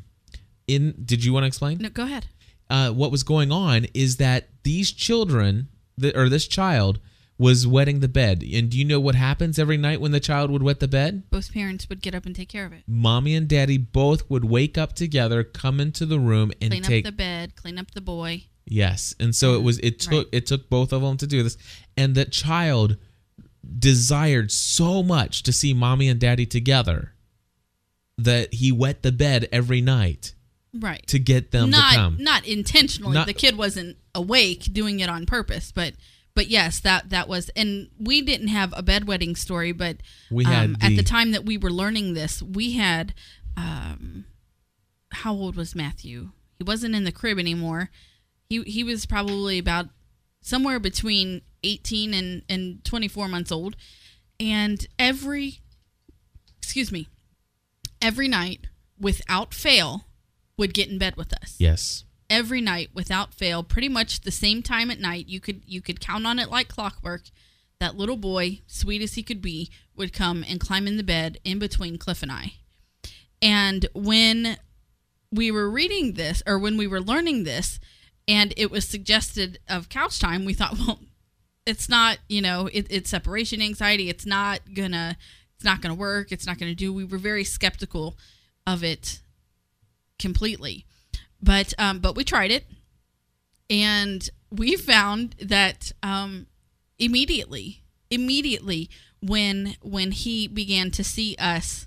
[0.66, 2.26] in did you want to explain no go ahead
[2.70, 5.68] uh, what was going on is that these children
[6.14, 7.00] or this child
[7.40, 8.44] was wetting the bed.
[8.52, 11.30] And do you know what happens every night when the child would wet the bed?
[11.30, 12.82] Both parents would get up and take care of it.
[12.86, 17.06] Mommy and daddy both would wake up together come into the room and clean take
[17.06, 18.44] up the bed clean up the boy.
[18.66, 19.14] Yes.
[19.18, 20.26] And so it was it took right.
[20.32, 21.56] it took both of them to do this.
[21.96, 22.98] And the child
[23.78, 27.14] desired so much to see mommy and daddy together
[28.18, 30.34] that he wet the bed every night
[30.78, 31.06] right.
[31.06, 32.16] to get them not, to come.
[32.20, 33.14] not intentionally.
[33.14, 35.94] Not, the kid wasn't awake doing it on purpose but
[36.34, 39.96] but yes that that was and we didn't have a bedwetting story but
[40.30, 43.14] we had um, the, at the time that we were learning this we had
[43.56, 44.24] um
[45.12, 47.90] how old was matthew he wasn't in the crib anymore
[48.48, 49.86] he he was probably about
[50.40, 53.76] somewhere between 18 and and 24 months old
[54.38, 55.60] and every
[56.58, 57.08] excuse me
[58.00, 58.66] every night
[58.98, 60.06] without fail
[60.56, 61.56] would get in bed with us.
[61.58, 62.04] Yes.
[62.30, 66.00] Every night without fail, pretty much the same time at night, you could you could
[66.00, 67.22] count on it like clockwork.
[67.80, 71.38] That little boy, sweet as he could be, would come and climb in the bed
[71.44, 72.54] in between Cliff and I.
[73.42, 74.58] And when
[75.32, 77.80] we were reading this or when we were learning this
[78.28, 81.00] and it was suggested of couch time, we thought, well,
[81.66, 84.08] it's not, you know, it, it's separation anxiety.
[84.08, 85.16] It's not gonna
[85.60, 86.32] it's not to work.
[86.32, 86.90] It's not to do.
[86.90, 88.16] We were very skeptical
[88.66, 89.20] of it
[90.18, 90.86] completely,
[91.42, 92.64] but um, but we tried it,
[93.68, 96.46] and we found that um,
[96.98, 98.90] immediately, immediately
[99.22, 101.86] when when he began to see us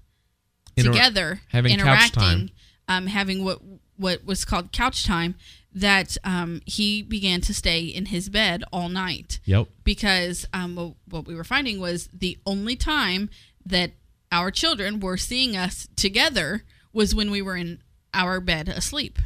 [0.76, 2.52] Inter- together, having interacting,
[2.88, 3.60] um, having what
[3.98, 5.36] what was called couch time,
[5.74, 9.39] that um, he began to stay in his bed all night.
[9.46, 9.68] Yep.
[9.84, 13.30] Because um, what we were finding was the only time
[13.66, 13.92] that
[14.32, 17.82] our children were seeing us together was when we were in
[18.13, 19.20] our bed asleep.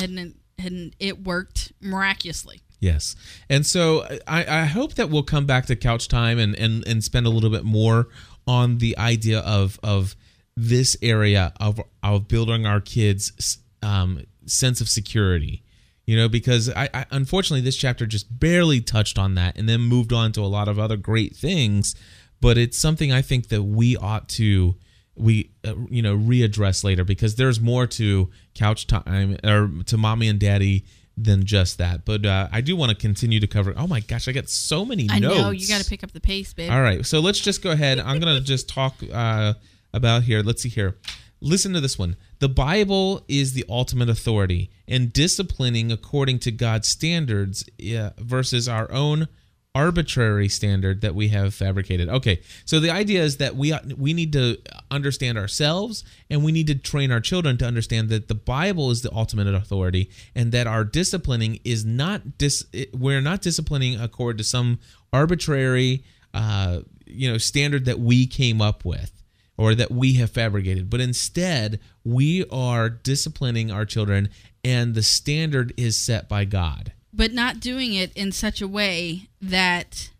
[0.00, 2.62] And and it worked miraculously.
[2.80, 3.16] Yes.
[3.48, 7.02] And so I, I hope that we'll come back to couch time and, and, and
[7.02, 8.08] spend a little bit more
[8.46, 10.16] on the idea of of
[10.56, 15.62] this area of of building our kids um, sense of security
[16.06, 19.82] you know because I, I, unfortunately this chapter just barely touched on that and then
[19.82, 21.94] moved on to a lot of other great things
[22.40, 24.76] but it's something I think that we ought to
[25.18, 30.28] we uh, you know readdress later because there's more to couch time or to mommy
[30.28, 30.84] and daddy
[31.16, 32.04] than just that.
[32.04, 33.74] But uh, I do want to continue to cover.
[33.76, 35.36] Oh my gosh, I got so many I notes.
[35.36, 36.70] know you got to pick up the pace, babe.
[36.70, 37.98] All right, so let's just go ahead.
[37.98, 39.54] I'm gonna just talk uh,
[39.92, 40.42] about here.
[40.42, 40.96] Let's see here.
[41.40, 42.16] Listen to this one.
[42.40, 48.90] The Bible is the ultimate authority, and disciplining according to God's standards yeah, versus our
[48.90, 49.28] own
[49.74, 52.08] arbitrary standard that we have fabricated.
[52.08, 54.58] Okay, so the idea is that we we need to
[54.90, 59.02] understand ourselves and we need to train our children to understand that the Bible is
[59.02, 64.44] the ultimate authority and that our disciplining is not dis we're not disciplining according to
[64.44, 64.78] some
[65.12, 66.02] arbitrary
[66.34, 69.12] uh, you know standard that we came up with
[69.56, 74.28] or that we have fabricated, but instead we are disciplining our children
[74.64, 79.28] and the standard is set by God but not doing it in such a way
[79.42, 80.10] that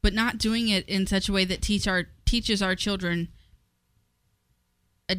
[0.00, 3.28] but not doing it in such a way that teach our teaches our children
[5.10, 5.16] uh,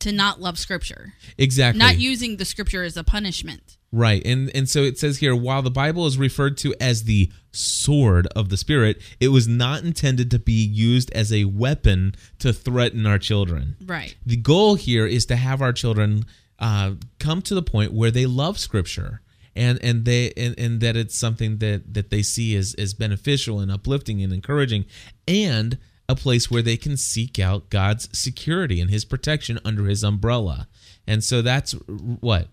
[0.00, 1.78] to not love scripture Exactly.
[1.78, 4.20] not using the scripture as a punishment Right.
[4.26, 8.26] And and so it says here while the Bible is referred to as the sword
[8.36, 13.06] of the spirit, it was not intended to be used as a weapon to threaten
[13.06, 13.76] our children.
[13.86, 16.24] right The goal here is to have our children
[16.58, 19.22] uh, come to the point where they love scripture
[19.56, 23.60] and and they and, and that it's something that that they see as as beneficial
[23.60, 24.84] and uplifting and encouraging
[25.26, 30.04] and a place where they can seek out God's security and his protection under his
[30.04, 30.68] umbrella.
[31.06, 32.48] And so that's what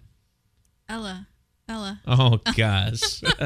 [0.90, 1.28] ella
[1.68, 3.24] ella Oh gosh.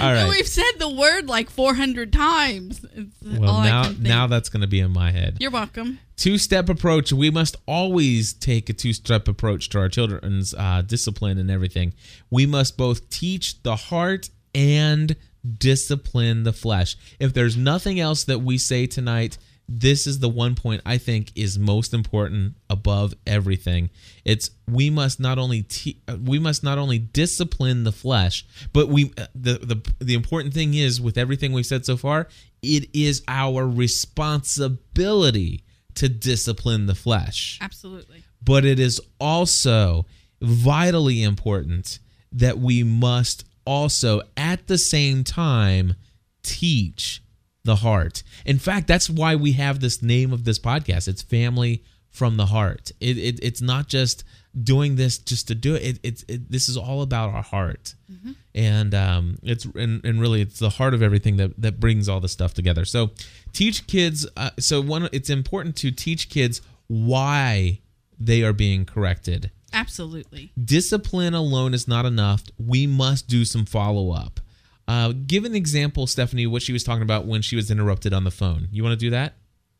[0.00, 0.28] All right.
[0.28, 4.80] we've said the word like 400 times it's Well, now now that's going to be
[4.80, 5.36] in my head.
[5.40, 7.12] you're welcome Two-step approach.
[7.12, 11.94] We must always take a two-step approach to our children's uh, discipline and everything.
[12.28, 15.14] We must both teach the heart and
[15.58, 16.96] discipline the flesh.
[17.20, 21.30] If there's nothing else that we say tonight, this is the one point I think
[21.34, 23.90] is most important above everything.
[24.24, 29.12] It's we must not only te- we must not only discipline the flesh, but we
[29.18, 32.28] uh, the the the important thing is with everything we've said so far,
[32.62, 40.06] it is our responsibility to discipline the flesh absolutely but it is also
[40.40, 41.98] vitally important
[42.30, 45.94] that we must also at the same time
[46.42, 47.20] teach
[47.64, 48.22] the heart.
[48.44, 51.08] In fact, that's why we have this name of this podcast.
[51.08, 52.90] It's family from the heart.
[53.00, 54.24] It, it it's not just
[54.60, 55.82] doing this just to do it.
[55.82, 57.94] it, it, it this is all about our heart,
[58.54, 62.20] and um, it's and, and really it's the heart of everything that that brings all
[62.20, 62.84] the stuff together.
[62.84, 63.10] So
[63.52, 64.26] teach kids.
[64.36, 67.80] Uh, so one, it's important to teach kids why
[68.18, 69.50] they are being corrected.
[69.72, 72.44] absolutely Discipline alone is not enough.
[72.58, 74.40] We must do some follow up.
[74.88, 78.24] Uh, give an example, Stephanie, what she was talking about when she was interrupted on
[78.24, 78.68] the phone.
[78.72, 79.34] You want to do that?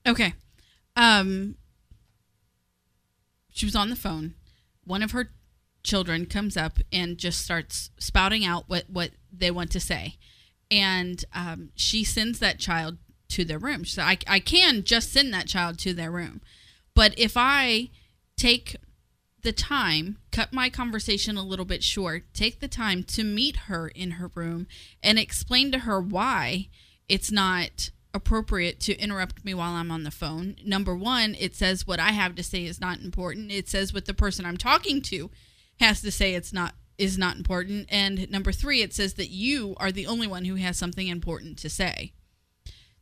[0.07, 0.35] Okay.
[0.97, 1.57] Um
[3.51, 4.35] she was on the phone.
[4.85, 5.31] One of her
[5.83, 10.17] children comes up and just starts spouting out what what they want to say.
[10.71, 12.99] And um, she sends that child
[13.31, 13.85] to their room.
[13.85, 16.41] Said, I, I can just send that child to their room.
[16.95, 17.91] But if I
[18.37, 18.77] take
[19.43, 23.89] the time, cut my conversation a little bit short, take the time to meet her
[23.89, 24.67] in her room
[25.03, 26.69] and explain to her why
[27.09, 30.57] it's not appropriate to interrupt me while I'm on the phone.
[30.65, 33.53] Number one, it says what I have to say is not important.
[33.53, 35.31] It says what the person I'm talking to
[35.79, 37.87] has to say it's not is not important.
[37.91, 41.57] And number three, it says that you are the only one who has something important
[41.59, 42.13] to say.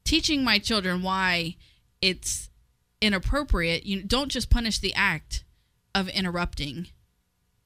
[0.04, 1.56] Teaching my children why
[2.02, 2.50] it's
[3.00, 5.44] inappropriate, you don't just punish the act
[5.98, 6.88] of interrupting.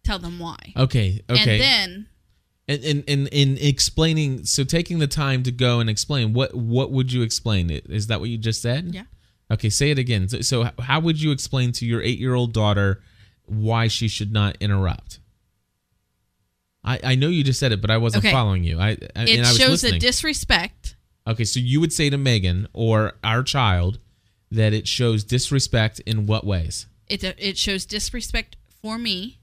[0.05, 0.57] Tell them why.
[0.77, 1.21] Okay.
[1.29, 1.61] Okay.
[1.61, 2.07] And then
[2.69, 6.91] And in, in in explaining, so taking the time to go and explain what what
[6.91, 7.71] would you explain?
[7.71, 8.95] Is that what you just said?
[8.95, 9.05] Yeah.
[9.53, 10.29] Okay, say it again.
[10.29, 13.03] So, so how would you explain to your eight year old daughter
[13.47, 15.19] why she should not interrupt?
[16.85, 18.33] I, I know you just said it, but I wasn't Okay.
[18.33, 18.79] following you.
[18.79, 20.97] I, I it and I was shows a disrespect.
[21.27, 23.99] okay, so you would say to Megan or our child
[24.51, 26.87] that it shows disrespect in what ways?
[27.11, 29.41] It it shows disrespect for me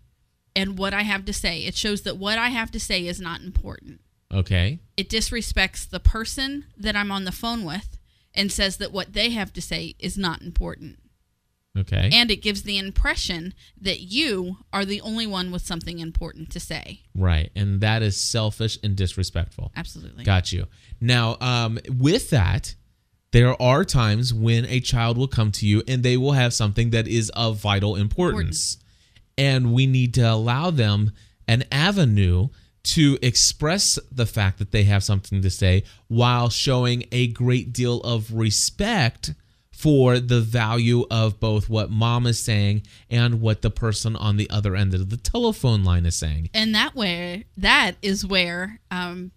[0.55, 1.59] and what I have to say.
[1.65, 4.01] It shows that what I have to say is not important.
[4.33, 4.79] Okay.
[4.97, 7.99] It disrespects the person that I'm on the phone with
[8.33, 10.97] and says that what they have to say is not important.
[11.77, 12.09] Okay.
[12.11, 16.59] And it gives the impression that you are the only one with something important to
[16.59, 17.01] say.
[17.15, 17.51] right.
[17.55, 19.71] And that is selfish and disrespectful.
[19.75, 20.23] Absolutely.
[20.23, 20.65] Got you.
[20.99, 22.73] Now, um, with that,
[23.31, 26.91] there are times when a child will come to you and they will have something
[26.91, 28.77] that is of vital importance.
[29.37, 31.11] And we need to allow them
[31.47, 32.49] an avenue
[32.83, 37.99] to express the fact that they have something to say while showing a great deal
[38.01, 39.33] of respect
[39.71, 44.49] for the value of both what mom is saying and what the person on the
[44.49, 46.49] other end of the telephone line is saying.
[46.53, 49.31] and that way that is where um,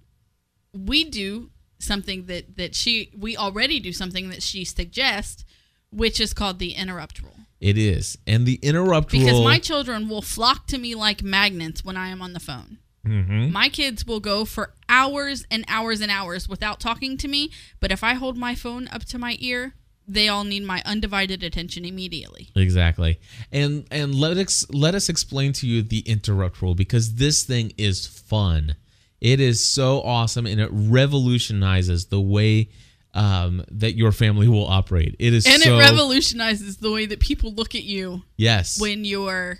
[0.73, 1.51] we do
[1.83, 5.45] something that that she we already do something that she suggests
[5.91, 8.17] which is called the interrupt rule It is.
[8.27, 11.97] And the interrupt rule because rule my children will flock to me like magnets when
[11.97, 13.51] i am on the phone Mhm.
[13.51, 17.51] my kids will go for hours and hours and hours without talking to me
[17.81, 19.75] but if i hold my phone up to my ear
[20.07, 23.19] they all need my undivided attention immediately Exactly.
[23.53, 27.73] And and let us let us explain to you the interrupt rule because this thing
[27.79, 28.75] is fun.
[29.21, 32.71] It is so awesome and it revolutionizes the way
[33.13, 35.17] um, that your family will operate.
[35.19, 39.05] It is and so it revolutionizes the way that people look at you yes when
[39.05, 39.59] you're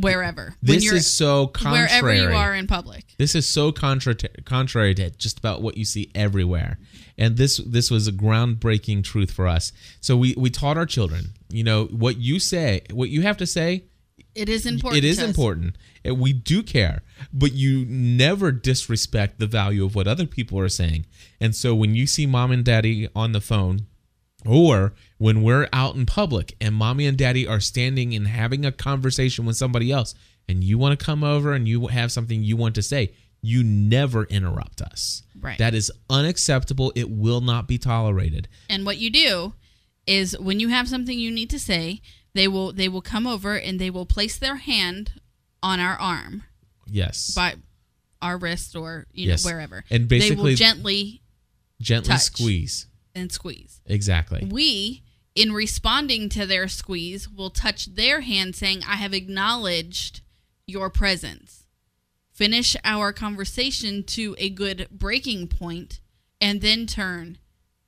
[0.00, 0.54] wherever.
[0.62, 2.02] This is so contrary.
[2.02, 3.14] wherever you are in public.
[3.18, 6.78] This is so contra- contrary to just about what you see everywhere.
[7.16, 9.72] And this this was a groundbreaking truth for us.
[10.00, 13.46] So we we taught our children, you know, what you say, what you have to
[13.46, 13.84] say,
[14.38, 15.04] It is important.
[15.04, 15.76] it is important.
[16.04, 21.06] We do care, but you never disrespect the value of what other people are saying.
[21.40, 23.86] And so when you see mom and daddy on the phone
[24.46, 28.72] or when we're out in public and mommy and daddy are standing and having a
[28.72, 30.14] conversation with somebody else
[30.48, 33.12] and you want to come over and you have something you want to say,
[33.42, 35.22] you never interrupt us.
[35.38, 35.58] Right.
[35.58, 36.92] That is unacceptable.
[36.94, 38.48] It will not be tolerated.
[38.70, 39.54] And what you do
[40.06, 42.00] is when you have something you need to say,
[42.38, 45.20] they will they will come over and they will place their hand
[45.62, 46.44] on our arm
[46.86, 47.34] Yes.
[47.34, 47.56] by
[48.22, 49.44] our wrist or you Yes.
[49.44, 49.84] know wherever.
[49.90, 51.22] And they will gently
[51.80, 52.86] Gently squeeze.
[53.14, 53.80] and squeeze.
[53.86, 54.46] Exactly.
[54.48, 55.02] We
[55.34, 60.20] in responding to their squeeze will touch their hand saying I have acknowledged
[60.66, 61.64] your presence.
[62.32, 66.00] Finish our conversation to a good breaking point
[66.40, 67.38] and then turn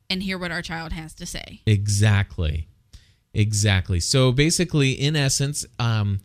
[0.09, 1.62] and hear what our child has to say.
[1.66, 2.66] Exactly.
[3.35, 4.01] Exactly.
[4.01, 6.20] So basically, in essence, um,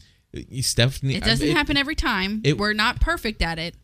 [0.62, 1.16] Stephanie.
[1.16, 2.42] It doesn't it- happen every time.
[2.44, 3.76] it- We're not perfect at it,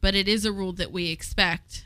[0.00, 1.84] but it is a rule that we expect.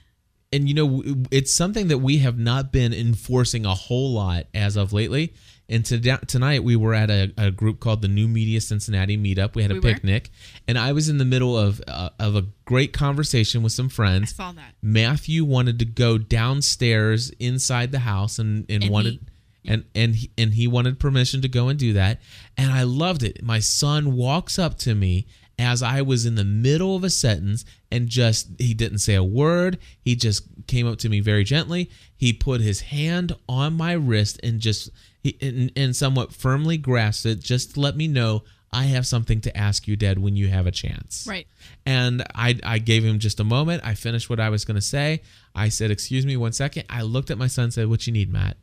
[0.55, 4.77] and you know it's something that we have not been enforcing a whole lot as
[4.77, 5.33] of lately
[5.67, 9.55] and to, tonight we were at a, a group called the new media cincinnati meetup
[9.55, 9.95] we had a We were.
[9.95, 10.29] picnic
[10.69, 13.89] and i was in the middle of uh, of a great conversation with some I
[13.89, 14.75] friends saw that.
[14.83, 19.21] matthew wanted to go downstairs inside the house and, and, And wanted he-
[19.65, 22.21] and and he, and he wanted permission to go and do that
[22.57, 25.27] and i loved it my son walks up to me
[25.59, 29.23] as i was in the middle of a sentence and just he didn't say a
[29.23, 33.93] word he just came up to me very gently he put his hand on my
[33.93, 34.91] wrist and just
[35.23, 38.43] he, and, and somewhat firmly grasped it just to let me know
[38.73, 41.47] i have something to ask you dad when you have a chance Right.
[41.87, 43.83] and I, I gave him just a moment.
[43.85, 45.23] I finished what I was going to say.
[45.55, 46.85] I said, Excuse me one second.
[46.89, 48.57] I looked at my son and said, What you need, Matt?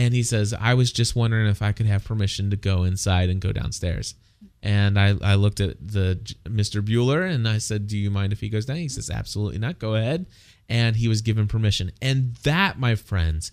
[0.00, 3.28] And he says, I was just wondering if I could have permission to go inside
[3.28, 4.14] and go downstairs.
[4.62, 6.80] And I, I looked at the Mr.
[6.80, 8.78] Bueller and I said, Do you mind if he goes down?
[8.78, 9.78] He says, Absolutely not.
[9.78, 10.24] Go ahead.
[10.70, 11.90] And he was given permission.
[12.00, 13.52] And that, my friends,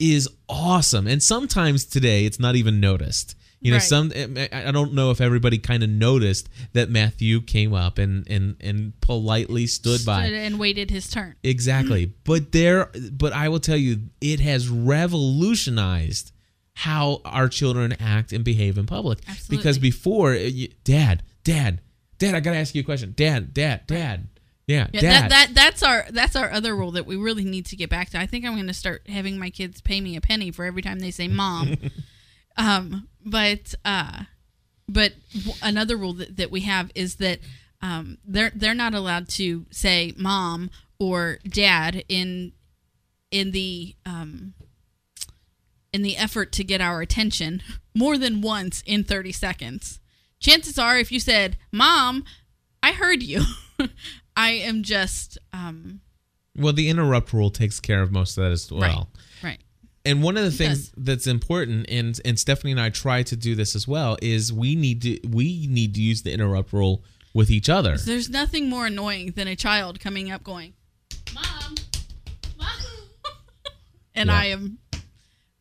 [0.00, 1.06] is awesome.
[1.06, 3.36] And sometimes today it's not even noticed.
[3.64, 3.82] You know, Right.
[3.82, 4.12] some
[4.52, 8.92] I don't know if everybody kind of noticed that Matthew came up and and and
[9.00, 10.26] politely stood by.
[10.26, 11.34] And waited his turn.
[11.42, 12.12] Exactly.
[12.24, 16.32] But there but I will tell you it has revolutionized
[16.74, 19.20] how our children act and behave in public.
[19.28, 19.56] Absolutely.
[19.56, 21.80] Because before you, dad, dad,
[22.18, 23.14] dad, I got to ask you a question.
[23.16, 24.28] Dad, dad, dad.
[24.66, 25.22] Yeah, Yeah, dad.
[25.22, 28.10] that, that that's our that's our other rule that we really need to get back
[28.10, 28.18] to.
[28.18, 30.82] I think I'm going to start having my kids pay me a penny for every
[30.82, 31.76] time they say mom.
[32.56, 34.24] um, but uh,
[34.88, 37.40] but w- another rule that, that we have is that
[37.82, 42.52] um, they're they're not allowed to say mom or dad in
[43.30, 44.54] in the um,
[45.92, 47.62] in the effort to get our attention
[47.94, 50.00] more than once in 30 seconds.
[50.40, 52.24] Chances are, if you said mom,
[52.82, 53.42] I heard you.
[54.36, 56.00] I am just um,
[56.56, 58.80] well, the interrupt rule takes care of most of that as well.
[58.80, 59.06] right.
[60.06, 63.54] And one of the things that's important, and and Stephanie and I try to do
[63.54, 67.02] this as well, is we need to we need to use the interrupt rule
[67.32, 67.96] with each other.
[67.96, 70.74] There's nothing more annoying than a child coming up going,
[71.34, 71.74] "Mom,
[72.58, 72.68] mom,"
[74.14, 74.38] and Yeah.
[74.38, 75.02] I am, of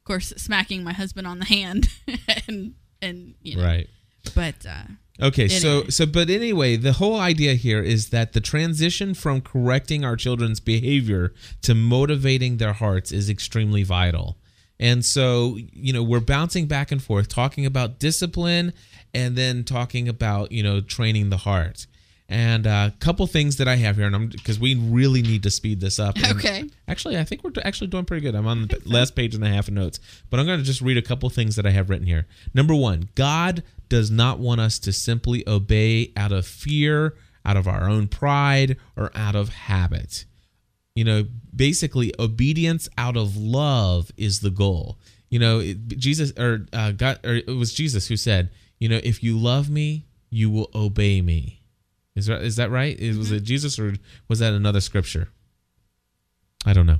[0.03, 1.87] course, smacking my husband on the hand,
[2.47, 3.89] and and you know, Right.
[4.35, 4.83] But uh,
[5.21, 10.03] Okay, so so but anyway, the whole idea here is that the transition from correcting
[10.03, 14.37] our children's behavior to motivating their hearts is extremely vital.
[14.79, 18.73] And so, you know, we're bouncing back and forth talking about discipline
[19.13, 21.85] and then talking about, you know, training the heart.
[22.33, 25.51] And a couple things that I have here and I'm because we really need to
[25.51, 26.15] speed this up.
[26.15, 26.67] And Okay.
[26.87, 28.33] Actually, I think we're actually doing pretty good.
[28.33, 29.99] I'm on the last page and a half of notes,
[30.31, 32.25] but I'm going to just read a couple things that I have written here.
[32.55, 37.15] Number one, God does not want us to simply obey out of fear,
[37.45, 40.25] out of our own pride, or out of habit.
[40.95, 41.25] You know,
[41.55, 44.97] basically, obedience out of love is the goal.
[45.29, 49.21] You know, Jesus or uh, God, or it was Jesus who said, you know, if
[49.21, 51.59] you love me, you will obey me.
[52.15, 52.97] Is that is that right?
[52.99, 53.95] Is Was it Jesus or
[54.27, 55.29] was that another scripture?
[56.65, 56.99] I don't know.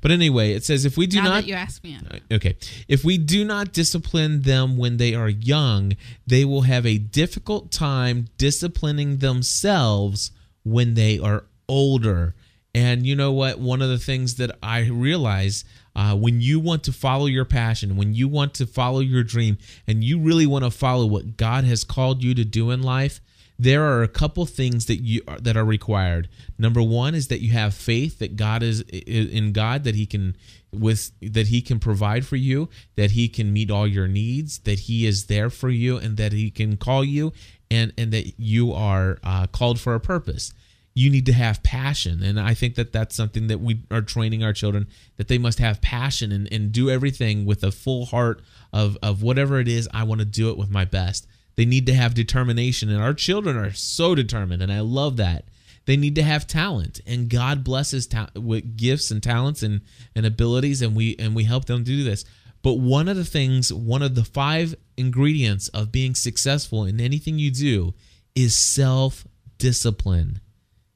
[0.00, 1.96] But anyway, it says if we do now not that you ask me.
[2.30, 2.56] Okay.
[2.88, 5.96] If we do not discipline them when they are young,
[6.26, 10.32] they will have a difficult time disciplining themselves
[10.64, 12.34] when they are older.
[12.74, 13.60] And you know what?
[13.60, 17.96] One of the things that I realize uh, when you want to follow your passion,
[17.96, 21.64] when you want to follow your dream, and you really want to follow what God
[21.64, 23.20] has called you to do in life,
[23.62, 26.28] there are a couple things that you that are required.
[26.58, 30.36] Number one is that you have faith that God is in God that He can
[30.72, 34.80] with that He can provide for you, that He can meet all your needs, that
[34.80, 37.32] He is there for you, and that He can call you,
[37.70, 40.52] and and that you are uh, called for a purpose
[40.94, 44.44] you need to have passion and i think that that's something that we are training
[44.44, 44.86] our children
[45.16, 48.42] that they must have passion and, and do everything with a full heart
[48.74, 51.26] of, of whatever it is i want to do it with my best
[51.56, 55.44] they need to have determination and our children are so determined and i love that.
[55.84, 59.80] They need to have talent and god blesses ta- with gifts and talents and,
[60.14, 62.24] and abilities and we and we help them do this.
[62.62, 67.38] But one of the things one of the five ingredients of being successful in anything
[67.38, 67.94] you do
[68.34, 69.26] is self
[69.58, 70.40] discipline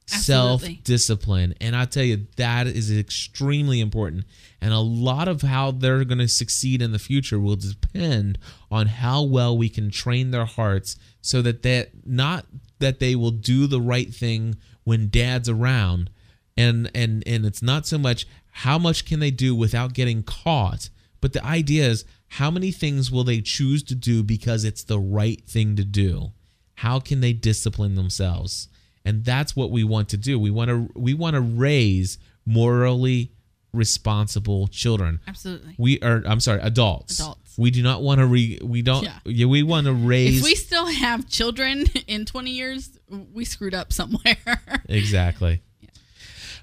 [0.07, 1.55] self discipline.
[1.61, 4.25] And I tell you, that is extremely important.
[4.61, 8.39] And a lot of how they're going to succeed in the future will depend
[8.71, 12.47] on how well we can train their hearts so that that not
[12.79, 16.11] that they will do the right thing when dad's around
[16.57, 20.89] and and and it's not so much how much can they do without getting caught
[21.21, 24.99] but the idea is how many things will they choose to do because it's the
[24.99, 26.31] right thing to do
[26.77, 28.69] how can they discipline themselves
[29.07, 30.39] and that's what we want to do.
[30.39, 33.31] We want to we want to raise morally
[33.73, 35.21] responsible children.
[35.27, 35.75] Absolutely.
[35.79, 37.21] We are i'm sorry adults.
[37.21, 37.57] Adults.
[37.57, 39.47] We do not want to re we don't yeah.
[39.47, 42.99] we want to raise if we still have children in 20 years
[43.33, 44.37] we screwed up somewhere.
[44.89, 45.63] Exactly.
[45.81, 45.89] Yeah.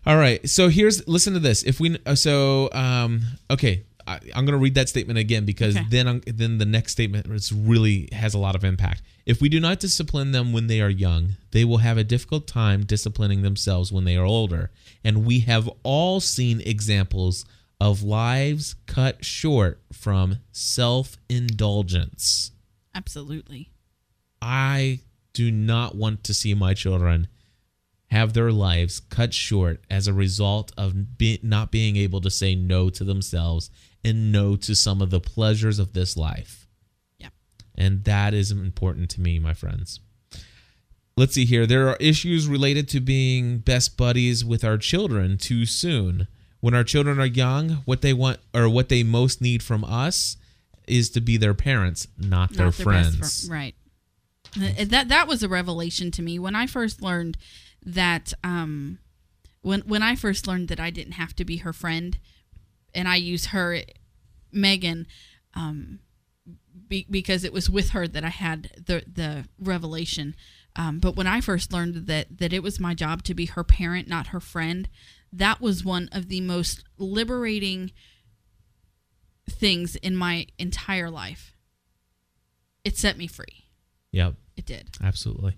[0.05, 1.63] all right so here's listen to this.
[1.63, 5.85] If we so um okay I, am going to read that statement again because okay.
[5.89, 9.01] then then the next statement is really has a lot of impact.
[9.25, 12.47] If we do not discipline them when they are young, they will have a difficult
[12.47, 14.71] time disciplining themselves when they are older.
[15.03, 17.45] And we have all seen examples
[17.79, 22.51] of lives cut short from self-indulgence.
[22.93, 23.71] Absolutely.
[24.41, 24.99] I
[25.33, 27.27] do not want to see my children
[28.07, 32.53] have their lives cut short as a result of be, not being able to say
[32.53, 33.71] no to themselves
[34.03, 36.67] and no to some of the pleasures of this life.
[37.17, 37.29] Yeah.
[37.75, 39.99] And that is important to me, my friends.
[41.15, 41.67] Let's see here.
[41.67, 46.27] There are issues related to being best buddies with our children too soon.
[46.59, 50.37] When our children are young, what they want or what they most need from us
[50.87, 53.47] is to be their parents, not, not their, their friends.
[53.47, 53.75] Fr- right.
[54.55, 57.37] That that was a revelation to me when I first learned
[57.85, 58.99] that um
[59.61, 62.17] when when I first learned that I didn't have to be her friend
[62.93, 63.79] and I use her,
[64.51, 65.07] Megan,
[65.55, 65.99] um,
[66.87, 70.35] be, because it was with her that I had the the revelation.
[70.75, 73.63] Um, but when I first learned that that it was my job to be her
[73.63, 74.89] parent, not her friend,
[75.31, 77.91] that was one of the most liberating
[79.49, 81.55] things in my entire life.
[82.83, 83.65] It set me free.
[84.11, 84.35] Yep.
[84.55, 84.89] It did.
[85.03, 85.57] Absolutely.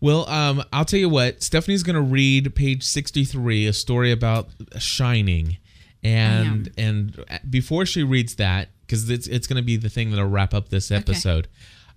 [0.00, 4.48] Well, um, I'll tell you what, Stephanie's going to read page 63, a story about
[4.78, 5.58] shining
[6.02, 10.26] and and before she reads that because it's it's going to be the thing that'll
[10.26, 11.46] wrap up this episode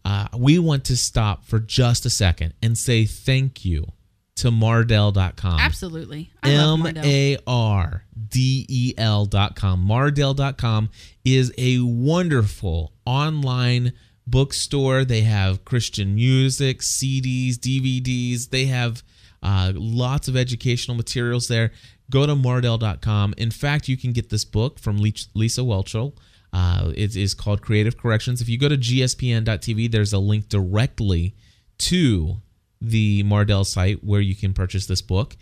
[0.05, 0.25] okay.
[0.25, 3.87] uh, we want to stop for just a second and say thank you
[4.35, 6.31] to mardel.com absolutely.
[6.43, 7.45] M-a-r-d-e-l.com
[9.87, 10.89] mardel.com
[11.23, 13.93] is a wonderful online
[14.25, 15.05] bookstore.
[15.05, 19.03] They have christian music cds dvds they have
[19.43, 21.71] uh, lots of educational materials there
[22.09, 23.33] go to mardel.com.
[23.37, 26.13] In fact, you can get this book from Lisa Whelchel.
[26.51, 28.41] Uh, it is called Creative Corrections.
[28.41, 31.35] If you go to gspn.tv, there's a link directly
[31.79, 32.37] to
[32.79, 35.35] the Mardel site where you can purchase this book.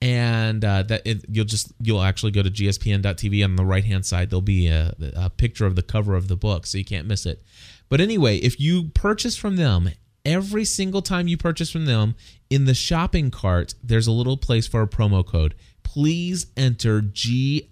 [0.00, 4.06] And uh, that it, you'll just you'll actually go to gspn.tv on the right hand
[4.06, 4.30] side.
[4.30, 7.26] There'll be a, a picture of the cover of the book, so you can't miss
[7.26, 7.42] it.
[7.88, 9.90] But anyway, if you purchase from them
[10.24, 12.14] every single time you purchase from them
[12.50, 15.54] in the shopping cart there's a little place for a promo code
[15.92, 17.62] please enter GSPN.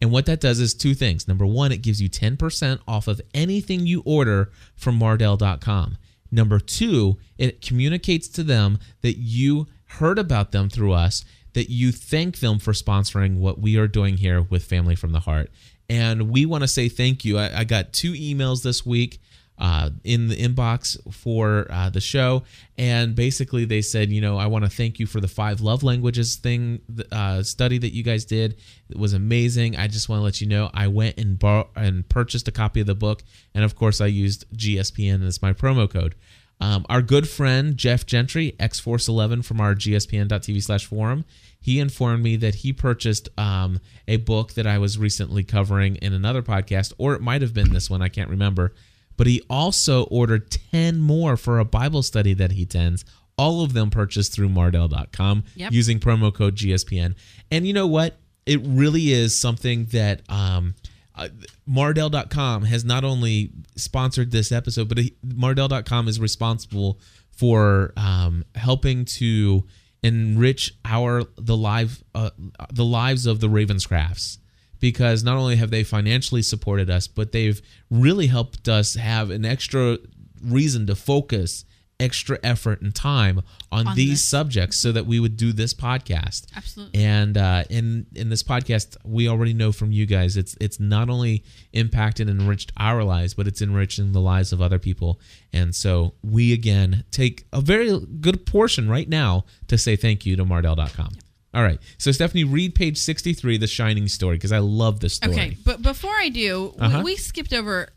[0.00, 1.28] And what that does is two things.
[1.28, 5.98] Number one, it gives you 10% off of anything you order from Mardel.com.
[6.30, 11.92] Number two, it communicates to them that you heard about them through us, that you
[11.92, 15.50] thank them for sponsoring what we are doing here with Family from the Heart.
[15.90, 17.36] And we want to say thank you.
[17.38, 19.20] I, I got two emails this week
[19.58, 22.42] uh, in the inbox for uh, the show,
[22.76, 25.82] and basically they said, you know, I want to thank you for the five love
[25.82, 26.80] languages thing
[27.10, 28.56] uh, study that you guys did.
[28.88, 29.76] It was amazing.
[29.76, 32.80] I just want to let you know I went and bought and purchased a copy
[32.80, 33.22] of the book,
[33.54, 36.14] and of course I used GSPN as my promo code.
[36.60, 41.24] Um, our good friend Jeff Gentry, X Force 11 from our gspn.tv slash forum,
[41.60, 46.12] he informed me that he purchased um, a book that I was recently covering in
[46.12, 48.74] another podcast, or it might have been this one, I can't remember.
[49.18, 53.04] But he also ordered 10 more for a Bible study that he attends,
[53.36, 55.72] all of them purchased through Mardel.com Yep.
[55.72, 57.14] using promo code GSPN.
[57.50, 58.16] And you know what?
[58.46, 60.74] It really is something that um,
[61.14, 61.28] uh,
[61.68, 66.98] Mardel.com has not only sponsored this episode, but he, Mardel.com is responsible
[67.30, 69.64] for um, helping to
[70.02, 72.30] enrich our the live uh,
[72.72, 74.38] the lives of the Ravenscrafts
[74.80, 77.60] because not only have they financially supported us, but they've
[77.90, 79.98] really helped us have an extra
[80.42, 81.64] reason to focus
[82.00, 84.28] extra effort and time on, On these this.
[84.28, 86.46] subjects so that we would do this podcast.
[86.56, 87.00] Absolutely.
[87.02, 91.10] And uh, in in this podcast, we already know from you guys, it's it's not
[91.10, 95.20] only impacted and enriched our lives, but it's enriching the lives of other people.
[95.52, 100.36] And so we again take a very good portion right now to say thank you
[100.36, 101.14] to Mardel.com.
[101.58, 105.32] All right, so Stephanie, read page sixty-three, the Shining story, because I love this story.
[105.32, 106.98] Okay, but before I do, Uh-huh.
[106.98, 107.88] we, we skipped over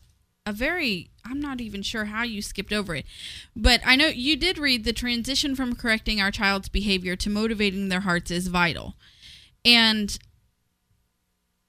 [0.47, 1.11] a very.
[1.23, 3.05] I'm not even sure how you skipped over it,
[3.55, 7.89] but I know you did read the transition from correcting our child's behavior to motivating
[7.89, 8.95] their hearts is vital,
[9.63, 10.17] and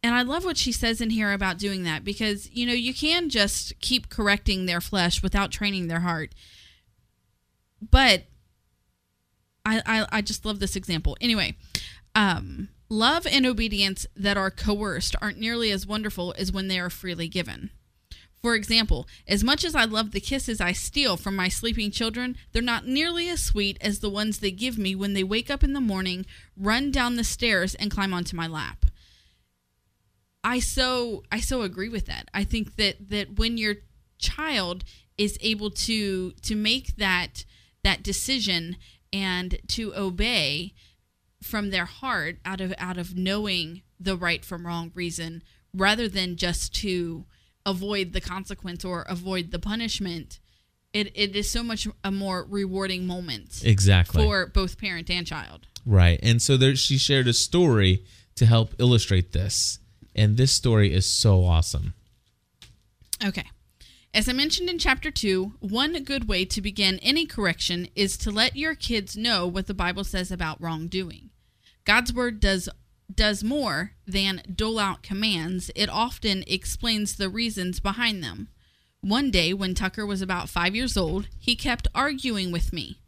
[0.03, 2.95] and I love what she says in here about doing that because you know you
[2.95, 6.35] can just keep correcting their flesh without training their heart,
[7.91, 8.25] but
[9.65, 11.17] I I, I just love this example.
[11.21, 11.57] Anyway,
[12.15, 16.91] um, love and obedience that are coerced aren't nearly as wonderful as when they are
[16.91, 17.71] freely given.
[18.43, 22.37] For example, as much as I love the kisses I steal from my sleeping children,
[22.51, 25.63] they're not nearly as sweet as the ones they give me when they wake up
[25.63, 28.87] in the morning, run down the stairs, and climb onto my lap.
[30.43, 32.29] I so I so agree with that.
[32.35, 33.77] I think that that when your
[34.19, 34.83] child
[35.17, 37.45] is able to to make that
[37.85, 38.77] that decision
[39.13, 40.75] and to obey
[41.43, 45.43] from their heart out of out of knowing the right from wrong reason
[45.75, 47.25] rather than just to
[47.65, 50.39] avoid the consequence or avoid the punishment
[50.93, 54.23] it, it is so much a more rewarding moment Exactly.
[54.23, 56.19] for both parent and child Right.
[56.23, 58.05] And so there she shared a story
[58.37, 59.79] to help illustrate this.
[60.15, 61.95] And this story is so awesome.
[63.25, 63.47] Okay.
[64.15, 68.31] As I mentioned in chapter 2, one good way to begin any correction is to
[68.31, 71.31] let your kids know what the Bible says about wrongdoing.
[71.87, 72.69] God's word does
[73.13, 75.71] does more than dole out commands.
[75.75, 78.49] It often explains the reasons behind them.
[79.01, 83.01] One day when Tucker was about 5 years old, he kept arguing with me.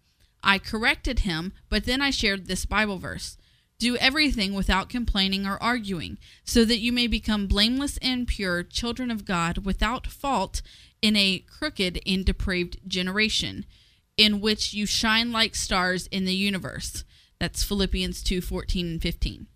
[0.43, 3.37] I corrected him, but then I shared this Bible verse.
[3.79, 9.11] Do everything without complaining or arguing, so that you may become blameless and pure children
[9.11, 10.63] of God without fault
[11.05, 13.67] in a crooked and depraved generation,
[14.17, 17.05] in which you shine like stars in the universe.
[17.39, 19.47] That's Philippians 2 14 and 15.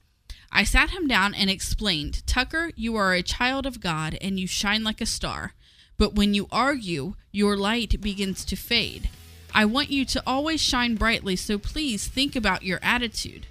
[0.52, 4.46] I sat him down and explained, Tucker, you are a child of God and you
[4.46, 5.54] shine like a star.
[5.96, 9.08] But when you argue, your light begins to fade.
[9.54, 13.46] I want you to always shine brightly, so please think about your attitude.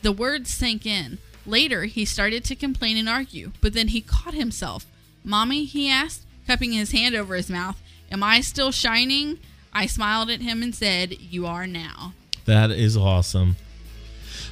[0.00, 1.18] The words sank in.
[1.44, 4.86] Later, he started to complain and argue, but then he caught himself.
[5.22, 7.80] Mommy, he asked, cupping his hand over his mouth,
[8.10, 9.38] Am I still shining?
[9.72, 12.12] I smiled at him and said, You are now.
[12.44, 13.56] That is awesome.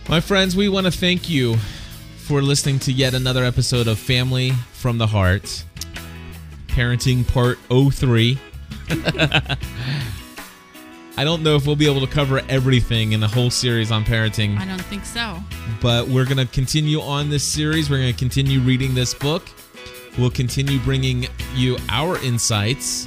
[0.09, 1.57] My friends, we want to thank you
[2.17, 5.65] for listening to yet another episode of Family from the Heart,
[6.69, 8.39] Parenting Part 03.
[11.17, 14.05] I don't know if we'll be able to cover everything in the whole series on
[14.05, 15.39] parenting, I don't think so.
[15.81, 17.91] but we're going to continue on this series.
[17.91, 19.49] We're going to continue reading this book.
[20.19, 23.07] We'll continue bringing you our insights.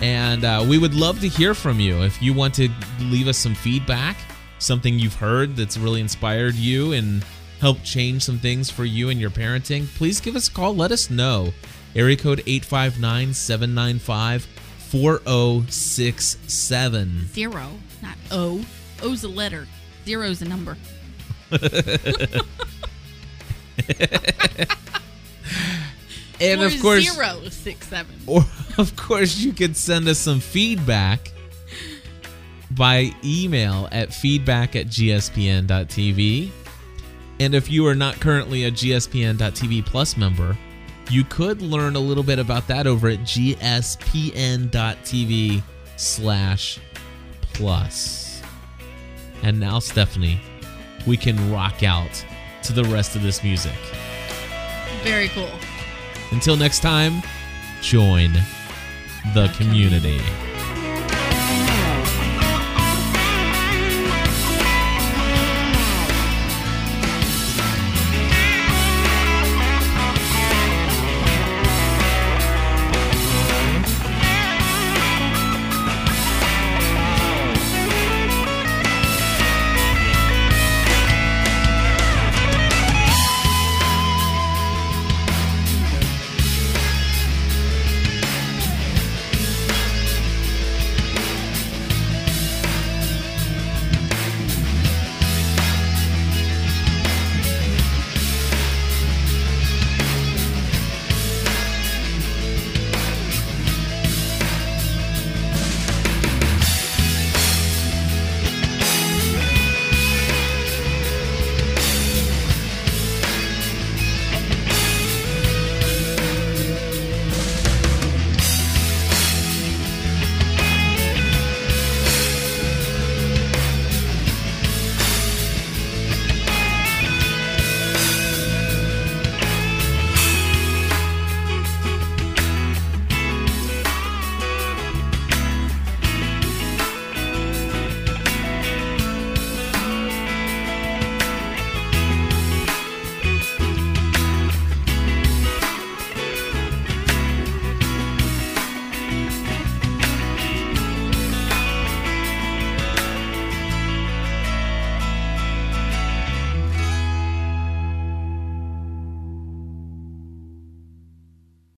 [0.00, 2.02] And uh, we would love to hear from you.
[2.02, 2.68] If you want to
[3.00, 4.16] leave us some feedback,
[4.58, 7.24] something you've heard that's really inspired you and
[7.60, 10.76] helped change some things for you and your parenting, please give us a call.
[10.76, 11.52] Let us know.
[11.96, 17.26] Area code 859 795 4067.
[17.28, 17.70] Zero,
[18.00, 18.64] not O.
[19.02, 19.66] O's a letter.
[20.04, 20.76] Zero's a number.
[26.40, 28.14] And of course, zero six seven.
[28.26, 28.44] Or,
[28.76, 31.32] of course, you could send us some feedback
[32.70, 36.50] by email at feedback at gspn.tv.
[37.40, 40.56] And if you are not currently a gspn.tv plus member,
[41.10, 43.62] you could learn a little bit about that over at gspn.tv
[45.96, 46.78] slash
[47.54, 48.42] plus.
[49.42, 50.40] And now, Stephanie,
[51.06, 52.24] we can rock out
[52.64, 53.72] to the rest of this music.
[55.02, 55.48] Very cool.
[56.30, 57.22] Until next time,
[57.80, 58.32] join
[59.34, 60.20] the community.